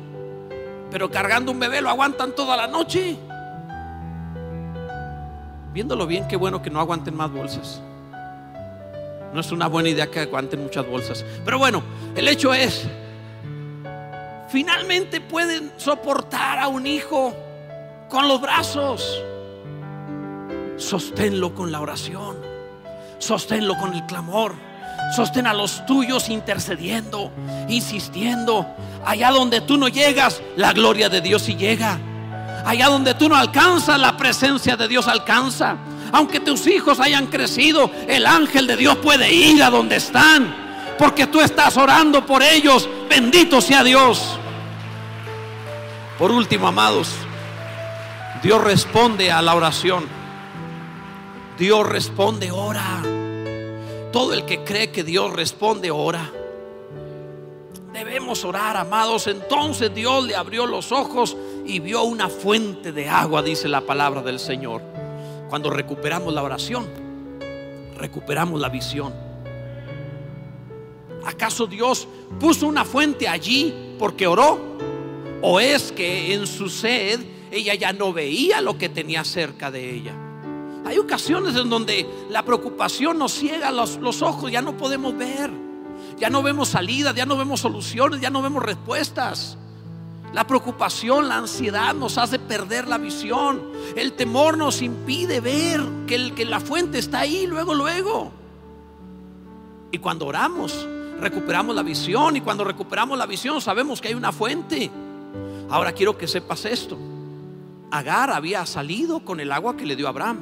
Pero 0.93 1.11
cargando 1.11 1.51
un 1.51 1.59
bebé 1.59 1.81
lo 1.81 1.91
aguantan 1.91 2.37
toda 2.37 2.57
la 2.57 2.69
noche. 2.69 3.17
Viéndolo 5.73 6.07
bien, 6.07 6.29
qué 6.29 6.37
bueno 6.37 6.63
que 6.63 6.71
no 6.71 6.79
aguanten 6.79 7.17
más 7.17 7.33
bolsas. 7.33 7.83
No 9.35 9.41
es 9.41 9.51
una 9.51 9.67
buena 9.67 9.89
idea 9.89 10.07
que 10.07 10.21
aguanten 10.21 10.63
muchas 10.63 10.89
bolsas. 10.89 11.25
Pero 11.45 11.59
bueno, 11.59 11.83
el 12.15 12.29
hecho 12.29 12.55
es, 12.55 12.87
finalmente 14.49 15.21
pueden 15.21 15.73
soportar 15.77 16.59
a 16.59 16.69
un 16.69 16.87
hijo 16.87 17.35
con 18.09 18.29
los 18.29 18.41
brazos. 18.41 19.23
Sosténlo 20.77 21.55
con 21.55 21.73
la 21.73 21.81
oración. 21.81 22.37
Sosténlo 23.19 23.77
con 23.79 23.95
el 23.95 24.05
clamor. 24.07 24.55
Sostén 25.15 25.47
a 25.47 25.55
los 25.55 25.85
tuyos 25.87 26.29
intercediendo, 26.29 27.31
insistiendo. 27.69 28.67
Allá 29.05 29.31
donde 29.31 29.61
tú 29.61 29.77
no 29.77 29.89
llegas, 29.89 30.43
la 30.57 30.73
gloria 30.73 31.09
de 31.09 31.21
Dios 31.21 31.43
sí 31.43 31.55
llega. 31.55 31.99
Allá 32.65 32.87
donde 32.89 33.15
tú 33.15 33.29
no 33.29 33.37
alcanzas, 33.37 33.99
la 34.01 34.17
presencia 34.17 34.77
de 34.77 34.89
Dios 34.89 35.07
alcanza. 35.07 35.77
Aunque 36.13 36.41
tus 36.41 36.67
hijos 36.67 36.99
hayan 37.01 37.27
crecido, 37.27 37.91
el 38.09 38.27
ángel 38.27 38.67
de 38.67 38.77
Dios 38.77 38.97
puede 38.97 39.33
ir 39.33 39.63
a 39.63 39.71
donde 39.71 39.97
están. 39.97 40.66
Porque 40.99 41.27
tú 41.27 41.41
estás 41.41 41.77
orando 41.77 42.25
por 42.25 42.43
ellos. 42.43 42.89
Bendito 43.09 43.61
sea 43.61 43.85
Dios. 43.85 44.39
Por 46.19 46.31
último, 46.31 46.69
amados, 46.69 47.11
Dios 48.43 48.63
responde 48.63 49.31
a 49.31 49.43
la 49.43 49.55
oración. 49.55 50.07
Dios 51.59 51.87
responde, 51.87 52.51
ora. 52.51 53.03
Todo 54.13 54.33
el 54.33 54.45
que 54.47 54.65
cree 54.65 54.91
que 54.91 55.05
Dios 55.05 55.33
responde, 55.33 55.91
ora. 55.91 56.31
Debemos 57.93 58.45
orar, 58.45 58.77
amados. 58.77 59.27
Entonces 59.27 59.95
Dios 59.95 60.25
le 60.25 60.37
abrió 60.37 60.67
los 60.67 60.93
ojos 60.93 61.37
y 61.67 61.81
vio 61.81 62.03
una 62.05 62.29
fuente 62.29 62.93
de 62.93 63.09
agua, 63.09 63.43
dice 63.43 63.69
la 63.69 63.83
palabra 63.83 64.23
del 64.23 64.39
Señor. 64.39 64.83
Cuando 65.51 65.71
recuperamos 65.71 66.33
la 66.33 66.43
oración, 66.43 66.87
recuperamos 67.97 68.61
la 68.61 68.69
visión. 68.69 69.26
¿Acaso 71.27 71.67
Dios 71.67 72.07
puso 72.39 72.69
una 72.69 72.85
fuente 72.85 73.27
allí 73.27 73.75
porque 73.99 74.29
oró? 74.29 74.61
¿O 75.43 75.59
es 75.59 75.91
que 75.91 76.33
en 76.33 76.47
su 76.47 76.69
sed 76.69 77.21
ella 77.51 77.75
ya 77.75 77.93
no 77.93 78.13
veía 78.13 78.61
lo 78.61 78.79
que 78.79 78.89
tenía 78.89 79.25
cerca 79.25 79.73
de 79.73 79.93
ella? 79.93 80.15
Hay 80.85 80.99
ocasiones 80.99 81.57
en 81.57 81.69
donde 81.69 82.07
la 82.31 82.45
preocupación 82.45 83.19
nos 83.19 83.33
ciega 83.33 83.73
los, 83.73 83.97
los 83.97 84.23
ojos, 84.23 84.53
ya 84.53 84.63
no 84.63 84.77
podemos 84.77 85.19
ver, 85.19 85.51
ya 86.17 86.31
no 86.31 86.45
vemos 86.45 86.69
salidas, 86.69 87.13
ya 87.17 87.27
no 87.27 87.37
vemos 87.37 87.59
soluciones, 87.59 88.21
ya 88.21 88.31
no 88.31 88.41
vemos 88.41 88.63
respuestas. 88.63 89.59
La 90.33 90.47
preocupación, 90.47 91.29
la 91.29 91.39
ansiedad 91.39 91.93
nos 91.93 92.19
hace 92.19 92.39
perder 92.39 92.87
la 92.87 92.99
visión. 92.99 93.63
El 93.97 94.13
temor 94.13 94.57
nos 94.57 94.81
impide 94.81 95.41
ver 95.41 95.81
que, 96.07 96.15
el, 96.15 96.35
que 96.35 96.45
la 96.45 96.61
fuente 96.61 96.99
está 96.99 97.21
ahí 97.21 97.49
luego, 97.49 97.75
luego. 97.75 98.31
Y 99.91 99.99
cuando 99.99 100.27
oramos, 100.27 100.87
recuperamos 101.21 101.75
la 101.75 101.83
visión. 101.83 102.37
Y 102.37 102.41
cuando 102.41 102.65
recuperamos 102.65 103.19
la 103.19 103.27
visión, 103.27 103.61
sabemos 103.61 104.01
que 104.01 104.09
hay 104.09 104.15
una 104.15 104.33
fuente. 104.33 104.91
Ahora 105.69 105.93
quiero 105.93 106.17
que 106.17 106.29
sepas 106.29 106.65
esto. 106.65 106.99
Agar 107.91 108.31
había 108.31 108.65
salido 108.67 109.21
con 109.21 109.41
el 109.41 109.53
agua 109.53 109.77
que 109.77 109.87
le 109.87 109.97
dio 109.97 110.09
Abraham. 110.09 110.41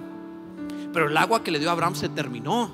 Pero 0.92 1.08
el 1.08 1.16
agua 1.16 1.42
que 1.42 1.50
le 1.50 1.58
dio 1.58 1.70
Abraham 1.70 1.94
se 1.94 2.08
terminó. 2.08 2.70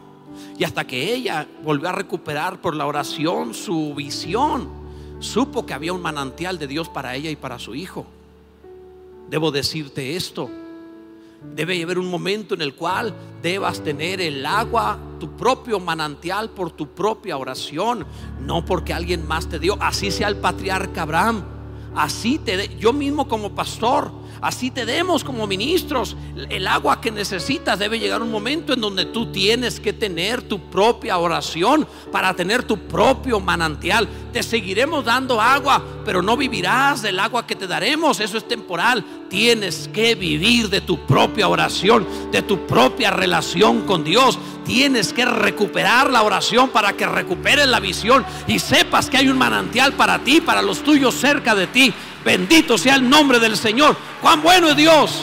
Y 0.59 0.65
hasta 0.65 0.87
que 0.87 1.15
ella 1.15 1.47
volvió 1.63 1.89
a 1.89 1.93
recuperar 1.93 2.61
por 2.61 2.75
la 2.75 2.87
oración 2.87 3.55
su 3.55 3.95
visión, 3.95 4.69
supo 5.19 5.67
que 5.67 5.75
había 5.75 5.93
un 5.93 6.03
manantial 6.03 6.59
de 6.59 6.67
Dios 6.67 6.89
para 6.89 7.15
ella 7.17 7.31
y 7.31 7.37
para 7.37 7.59
su 7.59 7.75
hijo. 7.75 8.07
Debo 9.29 9.51
decirte 9.51 10.17
esto. 10.17 10.51
Debe 11.55 11.83
haber 11.83 11.99
un 11.99 12.11
momento 12.11 12.55
en 12.55 12.63
el 12.63 12.75
cual 12.75 13.15
debas 13.43 13.83
tener 13.83 14.21
el 14.21 14.45
agua, 14.45 14.99
tu 15.21 15.37
propio 15.37 15.79
manantial 15.79 16.51
por 16.51 16.73
tu 16.73 16.89
propia 16.89 17.37
oración, 17.37 18.05
no 18.41 18.65
porque 18.65 18.93
alguien 18.93 19.25
más 19.29 19.49
te 19.49 19.61
dio. 19.61 19.77
Así 19.81 20.11
sea 20.11 20.27
el 20.27 20.37
patriarca 20.37 21.03
Abraham. 21.03 21.45
Así 21.95 22.39
te 22.39 22.77
yo 22.77 22.93
mismo 22.93 23.29
como 23.29 23.55
pastor 23.55 24.11
así 24.41 24.71
te 24.71 24.87
demos 24.87 25.25
como 25.25 25.47
ministros. 25.47 26.17
El 26.49 26.67
agua 26.67 27.01
que 27.01 27.11
necesitas 27.11 27.79
debe 27.79 27.99
llegar 27.99 28.23
un 28.23 28.31
momento 28.31 28.73
en 28.73 28.81
donde 28.81 29.07
tú 29.07 29.31
tienes 29.31 29.81
que 29.81 29.93
tener 29.93 30.43
tu 30.43 30.71
propia 30.71 31.19
oración 31.19 31.87
para 32.11 32.35
tener 32.35 32.63
tu 32.63 32.79
propio 32.79 33.41
manantial. 33.41 34.09
Te 34.33 34.43
seguiremos 34.43 35.05
dando 35.05 35.41
agua, 35.41 35.83
pero 36.05 36.23
no 36.23 36.37
vivirás 36.37 37.03
del 37.03 37.19
agua 37.19 37.47
que 37.47 37.57
te 37.57 37.67
daremos. 37.67 38.21
Eso 38.21 38.39
es 38.39 38.47
temporal. 38.47 39.05
Tienes 39.31 39.89
que 39.93 40.17
vivir 40.17 40.69
de 40.69 40.81
tu 40.81 41.07
propia 41.07 41.49
oración, 41.49 42.05
de 42.33 42.43
tu 42.43 42.67
propia 42.67 43.13
relación 43.13 43.83
con 43.87 44.03
Dios. 44.03 44.37
Tienes 44.65 45.13
que 45.13 45.25
recuperar 45.25 46.11
la 46.11 46.25
oración 46.25 46.71
para 46.71 46.95
que 46.95 47.07
recuperes 47.07 47.69
la 47.69 47.79
visión 47.79 48.27
y 48.49 48.59
sepas 48.59 49.09
que 49.09 49.19
hay 49.19 49.29
un 49.29 49.39
manantial 49.39 49.93
para 49.93 50.19
ti, 50.19 50.41
para 50.41 50.63
los 50.63 50.83
tuyos 50.83 51.15
cerca 51.15 51.55
de 51.55 51.69
ti. 51.69 51.95
Bendito 52.25 52.77
sea 52.77 52.97
el 52.97 53.09
nombre 53.09 53.39
del 53.39 53.57
Señor. 53.57 53.97
Cuán 54.21 54.43
bueno 54.43 54.71
es 54.71 54.77
Dios. 54.77 55.23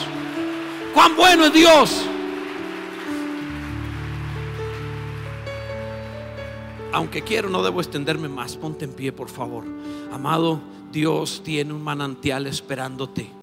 Cuán 0.94 1.14
bueno 1.14 1.44
es 1.44 1.52
Dios. 1.52 2.06
Aunque 6.94 7.20
quiero, 7.20 7.50
no 7.50 7.62
debo 7.62 7.82
extenderme 7.82 8.30
más. 8.30 8.56
Ponte 8.56 8.86
en 8.86 8.94
pie, 8.94 9.12
por 9.12 9.28
favor. 9.28 9.64
Amado, 10.10 10.62
Dios 10.90 11.42
tiene 11.44 11.74
un 11.74 11.84
manantial 11.84 12.46
esperándote. 12.46 13.30